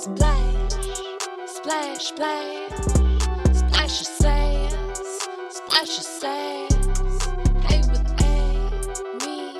Splash, 0.00 0.72
splash, 1.44 2.06
splash, 2.06 2.72
splash 3.52 4.00
your 4.00 4.08
sass, 4.16 5.28
splash 5.50 5.88
your 5.88 6.08
sass. 6.08 7.26
Hey 7.66 7.82
with 7.82 8.22
Amy, 8.22 9.58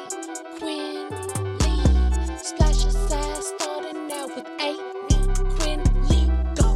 Quinn, 0.58 1.10
Lee, 1.58 2.38
splash 2.38 2.84
your 2.84 2.90
sass. 2.90 3.52
Starting 3.58 4.10
out 4.12 4.34
with 4.34 4.48
Amy, 4.60 5.34
Quinn, 5.58 5.82
Lee, 6.08 6.32
go. 6.54 6.70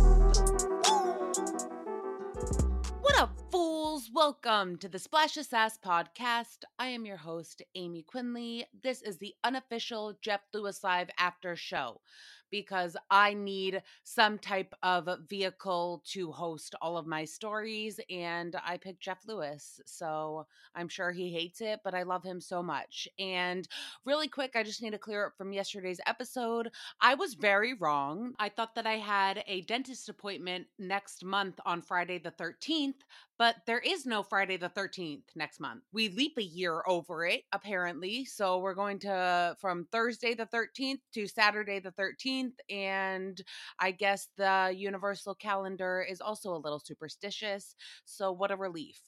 What 3.01 3.19
up, 3.19 3.35
fools? 3.51 4.11
Welcome 4.13 4.77
to 4.77 4.91
the 4.91 4.99
Splash 4.99 5.39
of 5.39 5.47
Sass 5.47 5.79
podcast. 5.79 6.65
I 6.79 6.89
am 6.89 7.07
your 7.07 7.17
host, 7.17 7.63
Amy 7.75 8.03
Quinley. 8.03 8.67
This 8.83 9.01
is 9.01 9.17
the 9.17 9.35
unofficial 9.43 10.19
Jeff 10.21 10.43
Lewis 10.53 10.85
Live 10.85 11.09
after 11.19 11.57
show 11.57 12.03
because 12.51 12.97
I 13.11 13.35
need 13.35 13.83
some 14.03 14.39
type 14.39 14.75
of 14.83 15.09
vehicle 15.29 16.03
to 16.13 16.33
host 16.33 16.75
all 16.81 16.97
of 16.97 17.07
my 17.07 17.25
stories, 17.25 18.01
and 18.11 18.57
I 18.65 18.77
picked 18.77 19.01
Jeff 19.01 19.27
Lewis. 19.27 19.81
So 19.87 20.47
I'm 20.75 20.89
sure 20.89 21.13
he 21.13 21.33
hates 21.33 21.61
it, 21.61 21.81
but 21.85 21.95
I 21.95 22.03
love 22.03 22.25
him 22.25 22.41
so 22.41 22.63
much. 22.63 23.09
And 23.19 23.67
really 24.05 24.29
quick, 24.29 24.53
I 24.55 24.63
just 24.63 24.83
need 24.83 24.93
to 24.93 24.99
clear 24.99 25.27
up 25.27 25.37
from 25.37 25.53
yesterday's 25.53 26.01
episode. 26.07 26.71
I 27.01 27.15
was 27.15 27.35
very 27.35 27.75
wrong. 27.75 28.35
I 28.39 28.49
thought 28.49 28.75
that 28.75 28.87
I 28.87 28.99
had 28.99 29.45
a 29.47 29.63
dentist 29.63 30.09
appointment 30.09 30.67
next 30.79 31.25
month 31.25 31.61
on 31.67 31.83
Friday 31.83 32.19
the 32.19 32.31
13th, 32.31 33.03
but 33.39 33.57
there 33.67 33.79
is 33.79 34.07
no 34.07 34.23
Friday 34.23 34.57
the 34.57 34.69
13th 34.69 35.25
next 35.35 35.61
month. 35.61 35.83
We 35.93 36.09
leap 36.09 36.35
a 36.39 36.43
year 36.43 36.83
over 36.87 37.27
it, 37.27 37.43
apparently. 37.53 38.25
So 38.25 38.59
we're 38.59 38.75
going 38.75 38.99
to 39.01 39.57
from 39.61 39.87
Thursday 39.91 40.35
the 40.35 40.47
13th 40.47 41.01
to 41.15 41.27
Saturday 41.27 41.81
the 41.81 41.93
13th. 41.93 42.55
And 42.71 43.41
I 43.79 43.91
guess 43.91 44.29
the 44.37 44.73
universal 44.77 45.35
calendar 45.35 46.07
is 46.09 46.21
also 46.21 46.55
a 46.55 46.59
little 46.63 46.81
superstitious. 46.81 47.75
So 48.05 48.33
what 48.33 48.51
a 48.51 48.57
relief. 48.57 49.01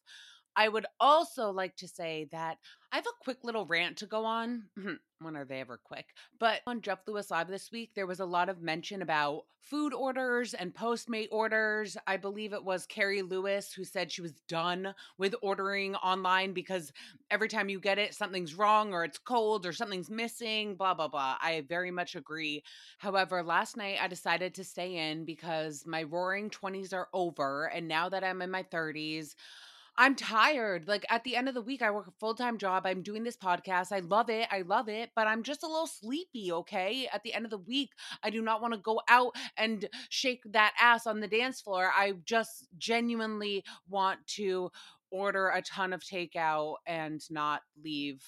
I 0.56 0.68
would 0.68 0.86
also 0.98 1.50
like 1.50 1.76
to 1.76 1.88
say 1.88 2.28
that 2.32 2.58
I 2.92 2.96
have 2.96 3.06
a 3.06 3.22
quick 3.24 3.38
little 3.44 3.66
rant 3.66 3.98
to 3.98 4.06
go 4.06 4.24
on. 4.24 4.64
when 5.20 5.36
are 5.36 5.44
they 5.44 5.60
ever 5.60 5.78
quick? 5.82 6.06
But 6.38 6.60
on 6.66 6.80
Jeff 6.80 7.00
Lewis 7.06 7.30
Live 7.30 7.48
this 7.48 7.70
week, 7.70 7.90
there 7.94 8.06
was 8.06 8.20
a 8.20 8.24
lot 8.24 8.48
of 8.48 8.62
mention 8.62 9.02
about 9.02 9.42
food 9.60 9.92
orders 9.92 10.54
and 10.54 10.72
Postmate 10.72 11.28
orders. 11.32 11.96
I 12.06 12.16
believe 12.16 12.52
it 12.52 12.64
was 12.64 12.86
Carrie 12.86 13.22
Lewis 13.22 13.72
who 13.72 13.84
said 13.84 14.12
she 14.12 14.22
was 14.22 14.32
done 14.48 14.94
with 15.18 15.34
ordering 15.42 15.96
online 15.96 16.52
because 16.52 16.92
every 17.30 17.48
time 17.48 17.68
you 17.68 17.80
get 17.80 17.98
it, 17.98 18.14
something's 18.14 18.54
wrong 18.54 18.92
or 18.92 19.04
it's 19.04 19.18
cold 19.18 19.66
or 19.66 19.72
something's 19.72 20.10
missing, 20.10 20.76
blah, 20.76 20.94
blah, 20.94 21.08
blah. 21.08 21.36
I 21.40 21.64
very 21.68 21.90
much 21.90 22.14
agree. 22.14 22.62
However, 22.98 23.42
last 23.42 23.76
night 23.76 23.98
I 24.00 24.06
decided 24.08 24.54
to 24.54 24.64
stay 24.64 25.10
in 25.10 25.24
because 25.24 25.84
my 25.86 26.04
roaring 26.04 26.48
20s 26.50 26.94
are 26.94 27.08
over. 27.12 27.66
And 27.66 27.88
now 27.88 28.08
that 28.08 28.22
I'm 28.22 28.42
in 28.42 28.50
my 28.50 28.62
30s, 28.62 29.34
I'm 29.98 30.14
tired. 30.14 30.86
Like 30.86 31.06
at 31.08 31.24
the 31.24 31.36
end 31.36 31.48
of 31.48 31.54
the 31.54 31.62
week, 31.62 31.80
I 31.80 31.90
work 31.90 32.06
a 32.06 32.12
full 32.12 32.34
time 32.34 32.58
job. 32.58 32.84
I'm 32.86 33.02
doing 33.02 33.24
this 33.24 33.36
podcast. 33.36 33.92
I 33.92 34.00
love 34.00 34.28
it. 34.28 34.46
I 34.50 34.62
love 34.62 34.88
it, 34.88 35.10
but 35.16 35.26
I'm 35.26 35.42
just 35.42 35.62
a 35.62 35.66
little 35.66 35.86
sleepy. 35.86 36.52
Okay. 36.52 37.08
At 37.12 37.22
the 37.22 37.32
end 37.32 37.44
of 37.46 37.50
the 37.50 37.58
week, 37.58 37.90
I 38.22 38.30
do 38.30 38.42
not 38.42 38.60
want 38.60 38.74
to 38.74 38.80
go 38.80 39.00
out 39.08 39.34
and 39.56 39.88
shake 40.10 40.42
that 40.52 40.74
ass 40.80 41.06
on 41.06 41.20
the 41.20 41.28
dance 41.28 41.60
floor. 41.60 41.90
I 41.96 42.14
just 42.24 42.66
genuinely 42.76 43.64
want 43.88 44.26
to 44.36 44.70
order 45.10 45.48
a 45.48 45.62
ton 45.62 45.92
of 45.92 46.02
takeout 46.02 46.76
and 46.86 47.22
not 47.30 47.62
leave 47.82 48.22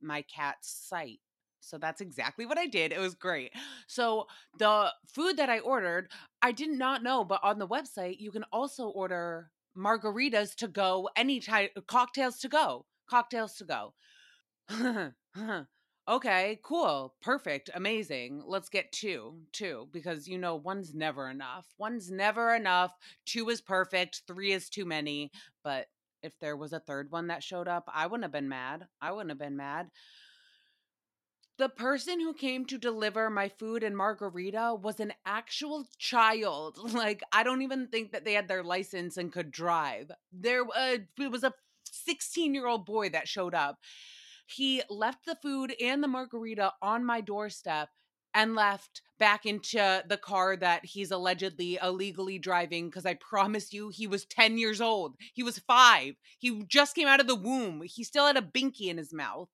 my 0.00 0.22
cat's 0.22 0.68
sight. 0.88 1.20
So 1.60 1.78
that's 1.78 2.00
exactly 2.00 2.44
what 2.44 2.58
I 2.58 2.66
did. 2.66 2.92
It 2.92 2.98
was 2.98 3.14
great. 3.14 3.52
So 3.86 4.26
the 4.58 4.92
food 5.06 5.38
that 5.38 5.48
I 5.48 5.60
ordered, 5.60 6.10
I 6.42 6.52
did 6.52 6.70
not 6.70 7.02
know, 7.02 7.24
but 7.24 7.40
on 7.42 7.58
the 7.58 7.68
website, 7.68 8.20
you 8.20 8.30
can 8.30 8.44
also 8.52 8.88
order 8.88 9.50
margaritas 9.76 10.54
to 10.56 10.68
go 10.68 11.08
any 11.16 11.40
type 11.40 11.72
cocktails 11.86 12.38
to 12.38 12.48
go 12.48 12.86
cocktails 13.08 13.54
to 13.56 13.64
go. 13.64 13.94
Okay 16.06 16.60
cool 16.62 17.14
perfect 17.22 17.70
amazing 17.74 18.42
let's 18.46 18.68
get 18.68 18.92
two 18.92 19.38
two 19.52 19.88
because 19.90 20.28
you 20.28 20.36
know 20.36 20.54
one's 20.54 20.92
never 20.94 21.30
enough 21.30 21.66
one's 21.78 22.10
never 22.10 22.54
enough 22.54 22.92
two 23.24 23.48
is 23.48 23.62
perfect 23.62 24.20
three 24.26 24.52
is 24.52 24.68
too 24.68 24.84
many 24.84 25.30
but 25.62 25.86
if 26.22 26.38
there 26.40 26.58
was 26.58 26.74
a 26.74 26.80
third 26.80 27.10
one 27.10 27.28
that 27.28 27.42
showed 27.42 27.68
up 27.68 27.88
i 27.94 28.06
wouldn't 28.06 28.24
have 28.24 28.32
been 28.32 28.50
mad 28.50 28.86
i 29.00 29.12
wouldn't 29.12 29.30
have 29.30 29.38
been 29.38 29.56
mad 29.56 29.88
the 31.56 31.68
person 31.68 32.20
who 32.20 32.34
came 32.34 32.64
to 32.66 32.78
deliver 32.78 33.30
my 33.30 33.48
food 33.48 33.82
and 33.82 33.96
margarita 33.96 34.76
was 34.80 35.00
an 35.00 35.12
actual 35.24 35.86
child. 35.98 36.78
Like, 36.94 37.22
I 37.32 37.42
don't 37.42 37.62
even 37.62 37.88
think 37.88 38.12
that 38.12 38.24
they 38.24 38.34
had 38.34 38.48
their 38.48 38.62
license 38.62 39.16
and 39.16 39.32
could 39.32 39.50
drive. 39.50 40.10
There 40.32 40.62
uh, 40.62 40.98
it 41.18 41.30
was 41.30 41.44
a 41.44 41.52
16 41.90 42.54
year 42.54 42.66
old 42.66 42.86
boy 42.86 43.08
that 43.10 43.28
showed 43.28 43.54
up. 43.54 43.78
He 44.46 44.82
left 44.88 45.26
the 45.26 45.36
food 45.42 45.74
and 45.80 46.02
the 46.02 46.08
margarita 46.08 46.72
on 46.82 47.04
my 47.04 47.20
doorstep 47.20 47.88
and 48.34 48.54
left 48.54 49.00
back 49.18 49.46
into 49.46 50.02
the 50.08 50.16
car 50.16 50.56
that 50.56 50.84
he's 50.84 51.10
allegedly 51.10 51.78
illegally 51.82 52.38
driving 52.38 52.88
because 52.88 53.06
I 53.06 53.14
promise 53.14 53.72
you 53.72 53.88
he 53.88 54.06
was 54.06 54.26
10 54.26 54.58
years 54.58 54.80
old. 54.80 55.14
He 55.32 55.42
was 55.42 55.60
5. 55.60 56.14
He 56.38 56.64
just 56.64 56.94
came 56.94 57.08
out 57.08 57.20
of 57.20 57.28
the 57.28 57.36
womb. 57.36 57.82
He 57.84 58.02
still 58.04 58.26
had 58.26 58.36
a 58.36 58.42
binky 58.42 58.88
in 58.88 58.98
his 58.98 59.12
mouth. 59.12 59.48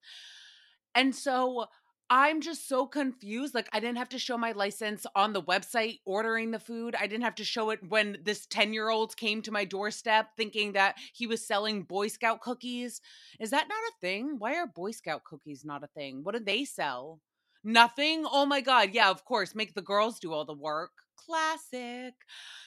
And 0.94 1.14
so 1.14 1.66
I'm 2.12 2.40
just 2.40 2.68
so 2.68 2.86
confused. 2.86 3.54
Like, 3.54 3.68
I 3.72 3.78
didn't 3.78 3.98
have 3.98 4.08
to 4.08 4.18
show 4.18 4.36
my 4.36 4.50
license 4.50 5.06
on 5.14 5.32
the 5.32 5.42
website 5.42 6.00
ordering 6.04 6.50
the 6.50 6.58
food. 6.58 6.96
I 6.98 7.06
didn't 7.06 7.22
have 7.22 7.36
to 7.36 7.44
show 7.44 7.70
it 7.70 7.78
when 7.88 8.18
this 8.24 8.46
10 8.46 8.74
year 8.74 8.88
old 8.88 9.16
came 9.16 9.42
to 9.42 9.52
my 9.52 9.64
doorstep 9.64 10.30
thinking 10.36 10.72
that 10.72 10.96
he 11.12 11.28
was 11.28 11.46
selling 11.46 11.84
Boy 11.84 12.08
Scout 12.08 12.40
cookies. 12.40 13.00
Is 13.38 13.50
that 13.50 13.68
not 13.68 13.78
a 13.78 14.00
thing? 14.00 14.36
Why 14.38 14.56
are 14.56 14.66
Boy 14.66 14.90
Scout 14.90 15.22
cookies 15.22 15.64
not 15.64 15.84
a 15.84 15.88
thing? 15.88 16.24
What 16.24 16.34
do 16.34 16.42
they 16.42 16.64
sell? 16.64 17.20
Nothing? 17.62 18.24
Oh 18.28 18.44
my 18.44 18.60
God. 18.60 18.90
Yeah, 18.92 19.10
of 19.10 19.24
course. 19.24 19.54
Make 19.54 19.74
the 19.74 19.82
girls 19.82 20.18
do 20.18 20.32
all 20.32 20.44
the 20.44 20.52
work. 20.52 20.90
Classic. 21.16 22.14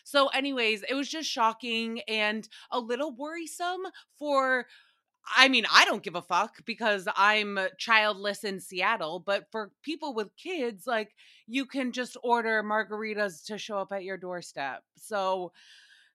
So, 0.05 0.27
anyways, 0.27 0.83
it 0.87 0.93
was 0.93 1.09
just 1.09 1.29
shocking 1.29 2.01
and 2.07 2.47
a 2.71 2.79
little 2.79 3.13
worrisome 3.13 3.81
for 4.17 4.67
I 5.38 5.47
mean, 5.47 5.66
I 5.72 5.85
don't 5.85 6.03
give 6.03 6.16
a 6.16 6.22
fuck 6.22 6.66
because 6.66 7.07
I'm 7.16 7.57
childless 7.78 8.44
in 8.44 8.59
Seattle, 8.59 9.19
but 9.25 9.45
for 9.51 9.72
people 9.81 10.13
with 10.13 10.35
kids, 10.35 10.85
like 10.85 11.16
you 11.47 11.66
can 11.66 11.91
just 11.91 12.17
order 12.23 12.61
margaritas 12.63 13.45
to 13.45 13.57
show 13.57 13.78
up 13.78 13.91
at 13.91 14.03
your 14.03 14.17
doorstep. 14.17 14.83
So, 14.97 15.51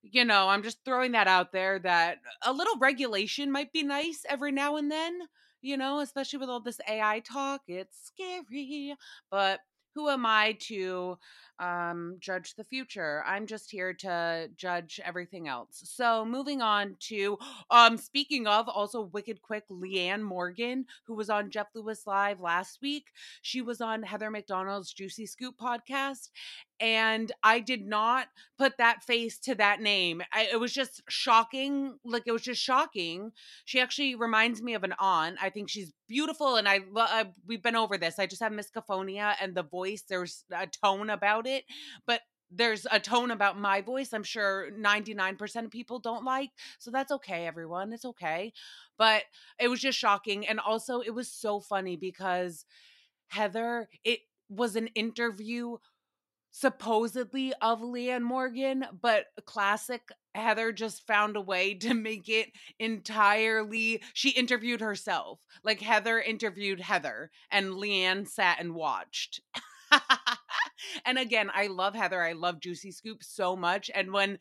you 0.02 0.24
know, 0.24 0.48
I'm 0.48 0.62
just 0.62 0.84
throwing 0.84 1.12
that 1.12 1.28
out 1.28 1.52
there 1.52 1.78
that 1.80 2.18
a 2.42 2.52
little 2.52 2.78
regulation 2.78 3.50
might 3.50 3.72
be 3.72 3.82
nice 3.82 4.24
every 4.28 4.52
now 4.52 4.76
and 4.76 4.90
then, 4.90 5.18
you 5.62 5.76
know, 5.76 6.00
especially 6.00 6.38
with 6.38 6.48
all 6.50 6.60
this 6.60 6.80
AI 6.88 7.20
talk. 7.20 7.62
It's 7.66 8.12
scary, 8.14 8.94
but 9.30 9.60
who 9.94 10.08
am 10.08 10.26
I 10.26 10.56
to 10.68 11.18
um, 11.60 12.16
judge 12.20 12.54
the 12.54 12.64
future? 12.64 13.22
I'm 13.26 13.46
just 13.46 13.70
here 13.70 13.92
to 13.94 14.48
judge 14.56 15.00
everything 15.04 15.48
else. 15.48 15.80
So 15.84 16.24
moving 16.24 16.62
on 16.62 16.96
to 17.08 17.38
um, 17.70 17.96
speaking 17.96 18.46
of 18.46 18.68
also 18.68 19.02
wicked 19.02 19.42
quick, 19.42 19.64
Leanne 19.70 20.22
Morgan, 20.22 20.86
who 21.06 21.14
was 21.14 21.30
on 21.30 21.50
Jeff 21.50 21.68
Lewis 21.74 22.06
Live 22.06 22.40
last 22.40 22.78
week. 22.82 23.06
She 23.42 23.62
was 23.62 23.80
on 23.80 24.02
Heather 24.02 24.30
McDonald's 24.30 24.92
Juicy 24.92 25.26
Scoop 25.26 25.56
podcast, 25.58 26.30
and 26.80 27.32
I 27.42 27.60
did 27.60 27.86
not 27.86 28.28
put 28.56 28.78
that 28.78 29.02
face 29.02 29.38
to 29.40 29.54
that 29.56 29.80
name. 29.80 30.22
I, 30.32 30.48
it 30.52 30.60
was 30.60 30.72
just 30.72 31.02
shocking. 31.08 31.98
Like 32.04 32.24
it 32.26 32.32
was 32.32 32.42
just 32.42 32.60
shocking. 32.60 33.32
She 33.64 33.80
actually 33.80 34.14
reminds 34.14 34.62
me 34.62 34.74
of 34.74 34.84
an 34.84 34.94
aunt. 34.98 35.38
I 35.42 35.50
think 35.50 35.68
she's 35.68 35.92
beautiful, 36.08 36.56
and 36.56 36.68
I, 36.68 36.80
I 36.96 37.26
we've 37.46 37.62
been 37.62 37.76
over 37.76 37.98
this. 37.98 38.18
I 38.18 38.26
just 38.26 38.42
have 38.42 38.52
misophonia, 38.52 39.34
and 39.40 39.54
the 39.54 39.62
voice 39.62 40.04
there's 40.08 40.44
a 40.52 40.66
tone 40.66 41.10
about 41.10 41.46
it, 41.46 41.47
but 42.06 42.20
there's 42.50 42.86
a 42.90 42.98
tone 42.98 43.30
about 43.30 43.58
my 43.58 43.80
voice 43.82 44.12
I'm 44.12 44.22
sure 44.22 44.70
99% 44.72 45.66
of 45.66 45.70
people 45.70 45.98
don't 45.98 46.24
like. 46.24 46.50
So 46.78 46.90
that's 46.90 47.12
okay, 47.12 47.46
everyone. 47.46 47.92
It's 47.92 48.06
okay. 48.06 48.52
But 48.96 49.24
it 49.60 49.68
was 49.68 49.80
just 49.80 49.98
shocking. 49.98 50.46
And 50.46 50.58
also, 50.58 51.00
it 51.00 51.10
was 51.14 51.30
so 51.30 51.60
funny 51.60 51.96
because 51.96 52.64
Heather, 53.28 53.88
it 54.04 54.20
was 54.48 54.76
an 54.76 54.88
interview 54.88 55.76
supposedly 56.50 57.52
of 57.60 57.80
Leanne 57.80 58.22
Morgan, 58.22 58.84
but 59.00 59.26
classic 59.46 60.02
Heather 60.34 60.72
just 60.72 61.06
found 61.06 61.36
a 61.36 61.40
way 61.40 61.74
to 61.80 61.94
make 61.94 62.28
it 62.28 62.50
entirely. 62.78 64.02
She 64.14 64.30
interviewed 64.30 64.80
herself. 64.80 65.40
Like 65.64 65.80
Heather 65.80 66.20
interviewed 66.20 66.80
Heather, 66.80 67.30
and 67.50 67.72
Leanne 67.74 68.26
sat 68.28 68.58
and 68.60 68.74
watched. 68.74 69.40
and 71.04 71.18
again, 71.18 71.50
I 71.54 71.68
love 71.68 71.94
Heather. 71.94 72.22
I 72.22 72.32
love 72.32 72.60
Juicy 72.60 72.92
Scoop 72.92 73.22
so 73.22 73.56
much. 73.56 73.90
And 73.94 74.12
when 74.12 74.38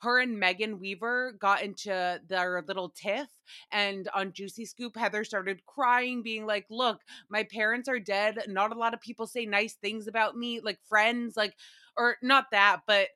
her 0.00 0.20
and 0.20 0.38
Megan 0.38 0.78
Weaver 0.78 1.32
got 1.32 1.62
into 1.62 2.20
their 2.28 2.62
little 2.66 2.88
tiff. 2.90 3.28
And 3.72 4.08
on 4.14 4.32
Juicy 4.32 4.64
Scoop, 4.64 4.96
Heather 4.96 5.24
started 5.24 5.64
crying, 5.66 6.22
being 6.22 6.46
like, 6.46 6.66
Look, 6.70 7.00
my 7.28 7.42
parents 7.44 7.88
are 7.88 7.98
dead. 7.98 8.38
Not 8.48 8.72
a 8.72 8.78
lot 8.78 8.94
of 8.94 9.00
people 9.00 9.26
say 9.26 9.44
nice 9.46 9.74
things 9.74 10.06
about 10.06 10.36
me, 10.36 10.60
like 10.60 10.78
friends, 10.88 11.36
like, 11.36 11.54
or 11.96 12.16
not 12.22 12.46
that, 12.52 12.82
but 12.86 13.08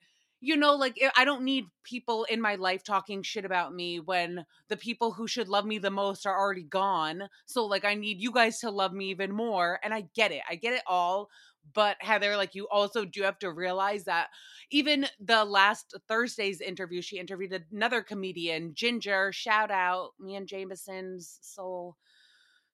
you 0.42 0.56
know, 0.56 0.74
like 0.74 0.98
eh, 1.00 1.08
I 1.16 1.24
don't 1.24 1.44
need 1.44 1.66
people 1.84 2.24
in 2.24 2.40
my 2.40 2.56
life 2.56 2.82
talking 2.82 3.22
shit 3.22 3.44
about 3.44 3.72
me 3.72 4.00
when 4.00 4.44
the 4.68 4.76
people 4.76 5.12
who 5.12 5.28
should 5.28 5.48
love 5.48 5.64
me 5.64 5.78
the 5.78 5.90
most 5.90 6.26
are 6.26 6.36
already 6.36 6.64
gone. 6.64 7.28
So, 7.46 7.64
like, 7.64 7.84
I 7.84 7.94
need 7.94 8.20
you 8.20 8.32
guys 8.32 8.58
to 8.58 8.70
love 8.70 8.92
me 8.92 9.10
even 9.10 9.32
more. 9.32 9.78
And 9.84 9.94
I 9.94 10.04
get 10.14 10.32
it, 10.32 10.42
I 10.50 10.56
get 10.56 10.74
it 10.74 10.82
all. 10.86 11.30
But 11.74 11.96
Heather, 12.00 12.36
like, 12.36 12.56
you 12.56 12.66
also 12.68 13.04
do 13.04 13.22
have 13.22 13.38
to 13.38 13.52
realize 13.52 14.02
that 14.04 14.30
even 14.72 15.06
the 15.20 15.44
last 15.44 15.96
Thursday's 16.08 16.60
interview, 16.60 17.00
she 17.00 17.18
interviewed 17.18 17.64
another 17.70 18.02
comedian, 18.02 18.74
Ginger. 18.74 19.30
Shout 19.32 19.70
out, 19.70 20.10
me 20.18 20.34
and 20.34 20.48
Jameson's 20.48 21.38
soul 21.40 21.96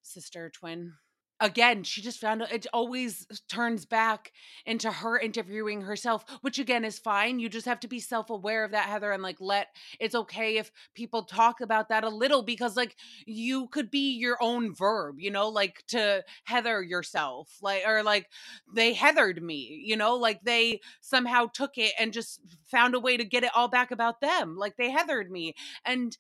sister 0.00 0.50
twin 0.50 0.94
again 1.40 1.82
she 1.85 2.02
just 2.02 2.20
found 2.20 2.43
it 2.43 2.67
always 2.73 3.26
turns 3.49 3.85
back 3.85 4.32
into 4.67 4.90
her 4.90 5.19
interviewing 5.19 5.82
herself 5.82 6.25
which 6.40 6.58
again 6.58 6.85
is 6.85 6.99
fine 6.99 7.38
you 7.38 7.49
just 7.49 7.67
have 7.67 7.81
to 7.81 7.88
be 7.88 8.00
self-aware 8.00 8.64
of 8.64 8.73
that 8.73 8.87
heather 8.88 9.12
and 9.12 9.23
like 9.23 9.37
let 9.40 9.69
it's 10.00 10.14
okay 10.14 10.56
if 10.56 10.70
people 10.94 11.23
talk 11.23 11.61
about 11.61 11.88
that 11.88 12.05
a 12.05 12.08
little 12.08 12.43
because 12.43 12.76
like 12.76 12.96
you 13.26 13.69
could 13.69 13.90
be 13.90 14.17
your 14.17 14.37
own 14.40 14.75
verb 14.75 15.17
you 15.19 15.31
know 15.31 15.49
like 15.49 15.85
to 15.87 16.23
heather 16.44 16.82
yourself 16.82 17.49
like 17.62 17.82
or 17.87 18.02
like 18.02 18.26
they 18.73 18.93
heathered 18.93 19.43
me 19.43 19.82
you 19.85 19.96
know 19.96 20.17
like 20.17 20.43
they 20.43 20.81
somehow 21.00 21.46
took 21.46 21.79
it 21.79 21.93
and 21.99 22.12
just 22.12 22.40
found 22.67 22.94
a 22.94 23.00
way 23.00 23.17
to 23.17 23.25
get 23.25 23.44
it 23.44 23.50
all 23.55 23.69
back 23.69 23.90
about 23.90 24.20
them 24.20 24.56
like 24.56 24.76
they 24.76 24.90
heathered 24.90 25.31
me 25.31 25.55
and 25.85 26.17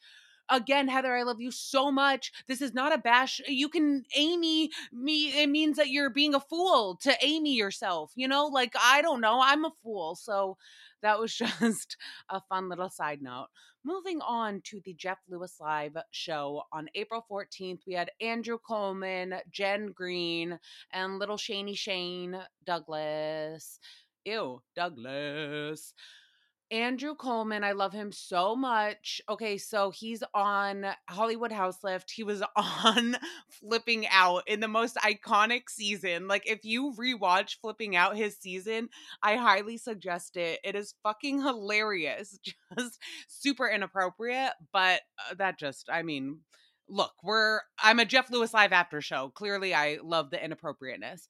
again, 0.50 0.88
Heather, 0.88 1.14
I 1.14 1.22
love 1.22 1.40
you 1.40 1.50
so 1.50 1.90
much. 1.90 2.32
This 2.46 2.62
is 2.62 2.74
not 2.74 2.94
a 2.94 2.98
bash. 2.98 3.40
You 3.46 3.68
can 3.68 4.04
Amy 4.16 4.70
me. 4.92 5.42
It 5.42 5.48
means 5.48 5.76
that 5.76 5.90
you're 5.90 6.10
being 6.10 6.34
a 6.34 6.40
fool 6.40 6.96
to 7.02 7.14
Amy 7.22 7.54
yourself. 7.54 8.12
You 8.14 8.28
know, 8.28 8.46
like 8.46 8.74
I 8.80 9.02
don't 9.02 9.20
know. 9.20 9.40
I'm 9.42 9.64
a 9.64 9.72
fool. 9.82 10.16
So 10.16 10.56
that 11.02 11.18
was 11.18 11.34
just 11.36 11.96
a 12.28 12.40
fun 12.48 12.68
little 12.68 12.90
side 12.90 13.22
note. 13.22 13.48
Moving 13.84 14.20
on 14.20 14.60
to 14.64 14.80
the 14.84 14.92
Jeff 14.94 15.18
Lewis 15.28 15.56
Live 15.60 15.96
show 16.10 16.64
on 16.72 16.90
April 16.94 17.24
14th, 17.30 17.80
we 17.86 17.94
had 17.94 18.10
Andrew 18.20 18.58
Coleman, 18.58 19.34
Jen 19.50 19.92
Green, 19.92 20.58
and 20.92 21.18
little 21.18 21.36
Shaney 21.36 21.76
Shane 21.76 22.36
Douglas. 22.66 23.78
Ew, 24.24 24.60
Douglas. 24.74 25.94
Andrew 26.70 27.14
Coleman, 27.14 27.64
I 27.64 27.72
love 27.72 27.94
him 27.94 28.12
so 28.12 28.54
much. 28.54 29.22
Okay, 29.28 29.56
so 29.56 29.90
he's 29.90 30.22
on 30.34 30.84
Hollywood 31.08 31.50
House 31.50 31.82
Lift. 31.82 32.10
He 32.10 32.22
was 32.22 32.42
on 32.56 33.16
Flipping 33.48 34.06
Out 34.10 34.42
in 34.46 34.60
the 34.60 34.68
most 34.68 34.96
iconic 34.96 35.70
season. 35.70 36.28
Like, 36.28 36.46
if 36.46 36.64
you 36.64 36.92
rewatch 36.92 37.56
Flipping 37.62 37.96
Out 37.96 38.16
his 38.16 38.36
season, 38.36 38.90
I 39.22 39.36
highly 39.36 39.78
suggest 39.78 40.36
it. 40.36 40.60
It 40.62 40.74
is 40.74 40.94
fucking 41.02 41.40
hilarious. 41.40 42.38
Just 42.78 42.98
super 43.28 43.66
inappropriate, 43.66 44.52
but 44.72 45.00
uh, 45.30 45.34
that 45.38 45.58
just, 45.58 45.88
I 45.90 46.02
mean, 46.02 46.40
look, 46.86 47.12
we're, 47.22 47.60
I'm 47.82 47.98
a 47.98 48.04
Jeff 48.04 48.30
Lewis 48.30 48.52
live 48.52 48.72
after 48.72 49.00
show. 49.00 49.30
Clearly, 49.34 49.74
I 49.74 49.98
love 50.02 50.30
the 50.30 50.44
inappropriateness. 50.44 51.28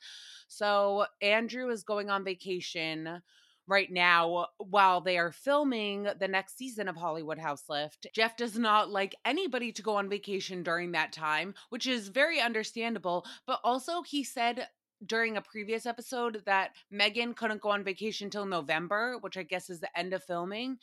So, 0.49 1.07
Andrew 1.23 1.71
is 1.71 1.85
going 1.85 2.11
on 2.11 2.25
vacation 2.25 3.23
right 3.69 3.93
now 3.93 4.47
while 4.57 5.01
they 5.01 5.19
are 5.19 5.31
filming 5.31 6.09
the 6.19 6.27
next 6.27 6.57
season 6.57 6.89
of 6.89 6.97
Hollywood 6.97 7.39
House 7.39 7.65
Lift. 7.69 8.07
Jeff 8.15 8.37
does 8.37 8.59
not 8.59 8.91
like 8.91 9.15
anybody 9.25 9.71
to 9.73 9.83
go 9.83 9.97
on 9.97 10.09
vacation 10.09 10.63
during 10.63 10.93
that 10.93 11.13
time, 11.13 11.55
which 11.69 11.87
is 11.87 12.09
very 12.09 12.41
understandable. 12.41 13.25
But 13.47 13.61
also, 13.63 14.03
he 14.03 14.25
said 14.25 14.69
during 15.05 15.37
a 15.37 15.43
previous 15.43 15.87
episode 15.87 16.43
that 16.47 16.71
Megan 16.91 17.35
couldn't 17.35 17.61
go 17.61 17.71
on 17.71 17.85
vacation 17.85 18.31
till 18.31 18.47
November, 18.47 19.19
which 19.21 19.37
I 19.37 19.43
guess 19.45 19.71
is 19.71 19.81
the 19.81 19.97
end 19.97 20.13
of 20.13 20.25
filming. 20.25 20.79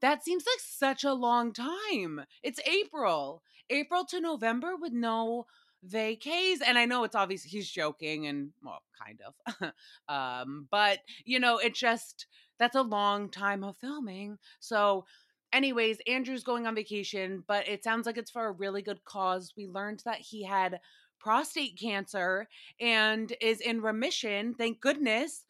That 0.00 0.24
seems 0.24 0.44
like 0.44 0.60
such 0.60 1.04
a 1.04 1.14
long 1.14 1.52
time. 1.52 2.26
It's 2.42 2.60
April. 2.66 3.42
April 3.70 4.04
to 4.06 4.20
November 4.20 4.76
with 4.76 4.92
no 4.92 5.46
vacays 5.84 6.60
and 6.66 6.78
i 6.78 6.84
know 6.84 7.04
it's 7.04 7.14
obvious 7.14 7.42
he's 7.42 7.70
joking 7.70 8.26
and 8.26 8.50
well 8.62 8.82
kind 9.00 9.20
of 9.26 9.72
um 10.08 10.66
but 10.70 10.98
you 11.24 11.38
know 11.38 11.58
it 11.58 11.74
just 11.74 12.26
that's 12.58 12.76
a 12.76 12.82
long 12.82 13.28
time 13.28 13.62
of 13.62 13.76
filming 13.76 14.36
so 14.58 15.04
anyways 15.52 15.98
andrew's 16.06 16.42
going 16.42 16.66
on 16.66 16.74
vacation 16.74 17.44
but 17.46 17.68
it 17.68 17.84
sounds 17.84 18.06
like 18.06 18.16
it's 18.16 18.30
for 18.30 18.46
a 18.46 18.52
really 18.52 18.82
good 18.82 19.04
cause 19.04 19.52
we 19.56 19.66
learned 19.66 20.02
that 20.04 20.18
he 20.18 20.42
had 20.42 20.80
prostate 21.20 21.78
cancer 21.78 22.48
and 22.80 23.34
is 23.40 23.60
in 23.60 23.80
remission 23.80 24.54
thank 24.54 24.80
goodness 24.80 25.44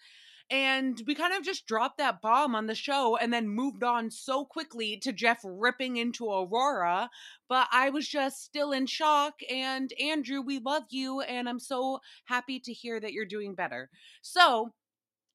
and 0.50 1.02
we 1.06 1.14
kind 1.14 1.34
of 1.34 1.42
just 1.42 1.66
dropped 1.66 1.98
that 1.98 2.20
bomb 2.22 2.54
on 2.54 2.66
the 2.66 2.74
show 2.74 3.16
and 3.16 3.32
then 3.32 3.48
moved 3.48 3.82
on 3.82 4.10
so 4.10 4.44
quickly 4.44 4.96
to 4.98 5.12
Jeff 5.12 5.40
ripping 5.44 5.96
into 5.96 6.26
Aurora. 6.26 7.10
But 7.48 7.68
I 7.72 7.90
was 7.90 8.06
just 8.06 8.44
still 8.44 8.70
in 8.70 8.86
shock. 8.86 9.34
And 9.50 9.92
Andrew, 10.00 10.40
we 10.40 10.60
love 10.60 10.84
you. 10.90 11.20
And 11.20 11.48
I'm 11.48 11.58
so 11.58 12.00
happy 12.26 12.60
to 12.60 12.72
hear 12.72 13.00
that 13.00 13.12
you're 13.12 13.24
doing 13.24 13.54
better. 13.54 13.90
So, 14.22 14.72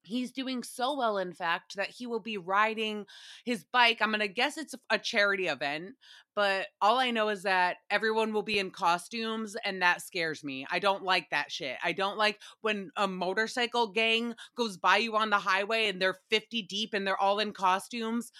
He's 0.03 0.31
doing 0.31 0.63
so 0.63 0.97
well, 0.97 1.17
in 1.17 1.33
fact, 1.33 1.75
that 1.75 1.89
he 1.89 2.07
will 2.07 2.19
be 2.19 2.37
riding 2.37 3.05
his 3.45 3.63
bike. 3.71 3.99
I'm 4.01 4.09
going 4.09 4.19
to 4.21 4.27
guess 4.27 4.57
it's 4.57 4.75
a 4.89 4.97
charity 4.97 5.47
event, 5.47 5.95
but 6.35 6.67
all 6.81 6.97
I 6.97 7.11
know 7.11 7.29
is 7.29 7.43
that 7.43 7.77
everyone 7.89 8.33
will 8.33 8.43
be 8.43 8.59
in 8.59 8.71
costumes, 8.71 9.55
and 9.63 9.81
that 9.81 10.01
scares 10.01 10.43
me. 10.43 10.65
I 10.71 10.79
don't 10.79 11.03
like 11.03 11.29
that 11.29 11.51
shit. 11.51 11.77
I 11.83 11.91
don't 11.91 12.17
like 12.17 12.39
when 12.61 12.91
a 12.97 13.07
motorcycle 13.07 13.87
gang 13.87 14.35
goes 14.55 14.77
by 14.77 14.97
you 14.97 15.15
on 15.15 15.29
the 15.29 15.37
highway 15.37 15.87
and 15.87 16.01
they're 16.01 16.17
50 16.29 16.63
deep 16.63 16.93
and 16.93 17.05
they're 17.05 17.21
all 17.21 17.39
in 17.39 17.51
costumes 17.53 18.31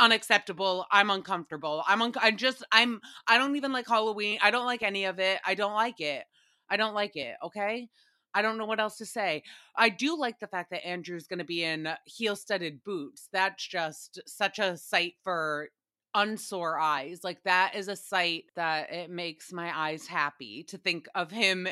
unacceptable 0.00 0.84
i'm 0.90 1.10
uncomfortable 1.10 1.84
i'm 1.86 2.02
un- 2.02 2.12
i 2.20 2.30
just 2.30 2.64
i'm 2.72 3.00
i 3.28 3.38
don't 3.38 3.54
even 3.56 3.72
like 3.72 3.86
halloween 3.86 4.38
i 4.42 4.50
don't 4.50 4.66
like 4.66 4.82
any 4.82 5.04
of 5.04 5.20
it 5.20 5.38
i 5.46 5.54
don't 5.54 5.74
like 5.74 6.00
it 6.00 6.24
i 6.68 6.76
don't 6.76 6.94
like 6.94 7.14
it 7.14 7.36
okay 7.42 7.88
I 8.34 8.42
don't 8.42 8.58
know 8.58 8.66
what 8.66 8.80
else 8.80 8.96
to 8.98 9.06
say. 9.06 9.42
I 9.76 9.88
do 9.88 10.16
like 10.16 10.40
the 10.40 10.46
fact 10.46 10.70
that 10.70 10.86
Andrew's 10.86 11.26
going 11.26 11.38
to 11.38 11.44
be 11.44 11.64
in 11.64 11.88
heel 12.04 12.36
studded 12.36 12.82
boots. 12.84 13.28
That's 13.32 13.66
just 13.66 14.20
such 14.26 14.58
a 14.58 14.76
sight 14.76 15.14
for 15.22 15.68
unsore 16.14 16.78
eyes. 16.78 17.20
Like 17.22 17.42
that 17.44 17.74
is 17.74 17.88
a 17.88 17.96
sight 17.96 18.44
that 18.56 18.92
it 18.92 19.10
makes 19.10 19.52
my 19.52 19.76
eyes 19.76 20.06
happy 20.06 20.64
to 20.64 20.78
think 20.78 21.08
of 21.14 21.30
him 21.30 21.68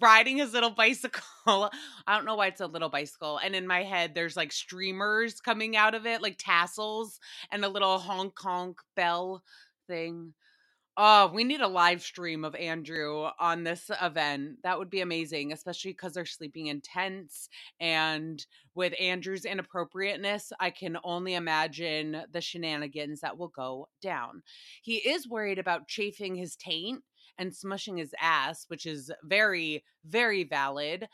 riding 0.00 0.38
his 0.38 0.52
little 0.52 0.70
bicycle. 0.76 1.22
I 1.46 2.16
don't 2.16 2.24
know 2.24 2.36
why 2.36 2.48
it's 2.48 2.60
a 2.60 2.66
little 2.66 2.88
bicycle. 2.88 3.38
And 3.38 3.54
in 3.54 3.66
my 3.66 3.82
head, 3.82 4.14
there's 4.14 4.36
like 4.36 4.52
streamers 4.52 5.40
coming 5.40 5.76
out 5.76 5.94
of 5.94 6.06
it, 6.06 6.22
like 6.22 6.36
tassels 6.38 7.18
and 7.50 7.64
a 7.64 7.68
little 7.68 7.98
honk 7.98 8.34
honk 8.38 8.78
bell 8.96 9.42
thing. 9.86 10.34
Oh, 10.96 11.26
we 11.34 11.42
need 11.42 11.60
a 11.60 11.66
live 11.66 12.02
stream 12.02 12.44
of 12.44 12.54
Andrew 12.54 13.28
on 13.40 13.64
this 13.64 13.90
event. 14.00 14.62
That 14.62 14.78
would 14.78 14.90
be 14.90 15.00
amazing, 15.00 15.52
especially 15.52 15.90
because 15.90 16.12
they're 16.12 16.24
sleeping 16.24 16.68
in 16.68 16.80
tents. 16.82 17.48
And 17.80 18.44
with 18.76 18.94
Andrew's 19.00 19.44
inappropriateness, 19.44 20.52
I 20.60 20.70
can 20.70 20.96
only 21.02 21.34
imagine 21.34 22.22
the 22.30 22.40
shenanigans 22.40 23.20
that 23.22 23.36
will 23.36 23.48
go 23.48 23.88
down. 24.00 24.42
He 24.82 24.96
is 24.98 25.28
worried 25.28 25.58
about 25.58 25.88
chafing 25.88 26.36
his 26.36 26.54
taint 26.54 27.02
and 27.38 27.50
smushing 27.50 27.98
his 27.98 28.14
ass, 28.20 28.66
which 28.68 28.86
is 28.86 29.10
very, 29.24 29.82
very 30.04 30.44
valid. 30.44 31.08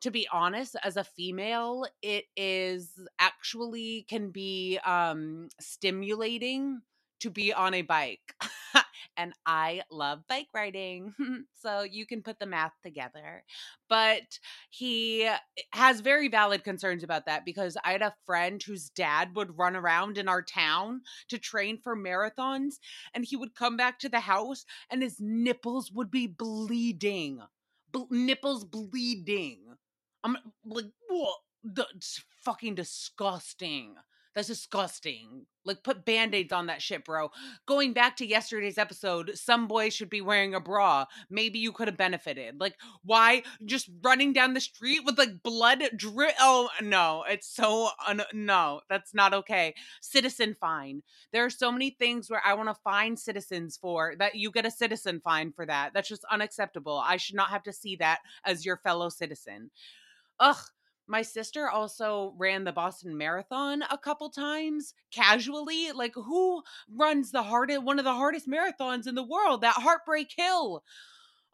To 0.00 0.10
be 0.10 0.26
honest, 0.32 0.76
as 0.82 0.96
a 0.96 1.04
female, 1.04 1.86
it 2.00 2.24
is 2.36 2.92
actually 3.18 4.06
can 4.08 4.30
be 4.30 4.78
um 4.86 5.48
stimulating 5.60 6.80
to 7.20 7.30
be 7.30 7.52
on 7.52 7.74
a 7.74 7.82
bike. 7.82 8.34
and 9.16 9.32
I 9.44 9.82
love 9.90 10.26
bike 10.28 10.48
riding. 10.54 11.14
so 11.54 11.82
you 11.82 12.06
can 12.06 12.22
put 12.22 12.38
the 12.38 12.46
math 12.46 12.74
together. 12.82 13.44
But 13.88 14.38
he 14.70 15.24
eh, 15.24 15.38
has 15.72 16.00
very 16.00 16.28
valid 16.28 16.64
concerns 16.64 17.02
about 17.02 17.26
that 17.26 17.44
because 17.44 17.76
I 17.84 17.92
had 17.92 18.02
a 18.02 18.14
friend 18.24 18.62
whose 18.62 18.90
dad 18.90 19.34
would 19.34 19.58
run 19.58 19.76
around 19.76 20.18
in 20.18 20.28
our 20.28 20.42
town 20.42 21.02
to 21.28 21.38
train 21.38 21.78
for 21.78 21.96
marathons 21.96 22.74
and 23.14 23.24
he 23.24 23.36
would 23.36 23.54
come 23.54 23.76
back 23.76 23.98
to 24.00 24.08
the 24.08 24.20
house 24.20 24.64
and 24.90 25.02
his 25.02 25.16
nipples 25.20 25.90
would 25.92 26.10
be 26.10 26.26
bleeding. 26.26 27.40
nipples 28.10 28.64
bleeding. 28.64 29.60
I'm 30.24 30.36
like, 30.64 30.86
what? 31.08 31.38
That's 31.62 32.22
fucking 32.42 32.76
disgusting. 32.76 33.96
That's 34.36 34.48
disgusting. 34.48 35.46
Like, 35.64 35.82
put 35.82 36.04
band 36.04 36.34
aids 36.34 36.52
on 36.52 36.66
that 36.66 36.82
shit, 36.82 37.06
bro. 37.06 37.30
Going 37.66 37.94
back 37.94 38.18
to 38.18 38.26
yesterday's 38.26 38.76
episode, 38.76 39.32
some 39.34 39.66
boys 39.66 39.94
should 39.94 40.10
be 40.10 40.20
wearing 40.20 40.54
a 40.54 40.60
bra. 40.60 41.06
Maybe 41.30 41.58
you 41.58 41.72
could 41.72 41.88
have 41.88 41.96
benefited. 41.96 42.60
Like, 42.60 42.76
why 43.02 43.44
just 43.64 43.88
running 44.02 44.34
down 44.34 44.52
the 44.52 44.60
street 44.60 45.00
with 45.06 45.18
like 45.18 45.42
blood 45.42 45.82
drip? 45.96 46.34
Oh, 46.38 46.68
no, 46.82 47.24
it's 47.26 47.48
so, 47.48 47.88
un- 48.06 48.20
no, 48.34 48.82
that's 48.90 49.14
not 49.14 49.32
okay. 49.32 49.74
Citizen 50.02 50.54
fine. 50.60 51.02
There 51.32 51.46
are 51.46 51.50
so 51.50 51.72
many 51.72 51.96
things 51.98 52.28
where 52.28 52.42
I 52.44 52.52
want 52.52 52.68
to 52.68 52.76
fine 52.84 53.16
citizens 53.16 53.78
for 53.78 54.14
that 54.18 54.34
you 54.34 54.50
get 54.50 54.66
a 54.66 54.70
citizen 54.70 55.22
fine 55.24 55.50
for 55.50 55.64
that. 55.64 55.94
That's 55.94 56.10
just 56.10 56.26
unacceptable. 56.30 57.02
I 57.02 57.16
should 57.16 57.36
not 57.36 57.48
have 57.48 57.62
to 57.62 57.72
see 57.72 57.96
that 57.96 58.18
as 58.44 58.66
your 58.66 58.76
fellow 58.76 59.08
citizen. 59.08 59.70
Ugh, 60.38 60.58
my 61.08 61.22
sister 61.22 61.68
also 61.68 62.34
ran 62.36 62.64
the 62.64 62.72
Boston 62.72 63.16
Marathon 63.16 63.82
a 63.90 63.98
couple 63.98 64.30
times 64.30 64.94
casually. 65.12 65.92
Like, 65.92 66.14
who 66.14 66.62
runs 66.92 67.30
the 67.30 67.42
hardest, 67.42 67.82
one 67.82 67.98
of 67.98 68.04
the 68.04 68.14
hardest 68.14 68.48
marathons 68.48 69.06
in 69.06 69.14
the 69.14 69.22
world? 69.22 69.60
That 69.60 69.74
Heartbreak 69.74 70.32
Hill. 70.36 70.82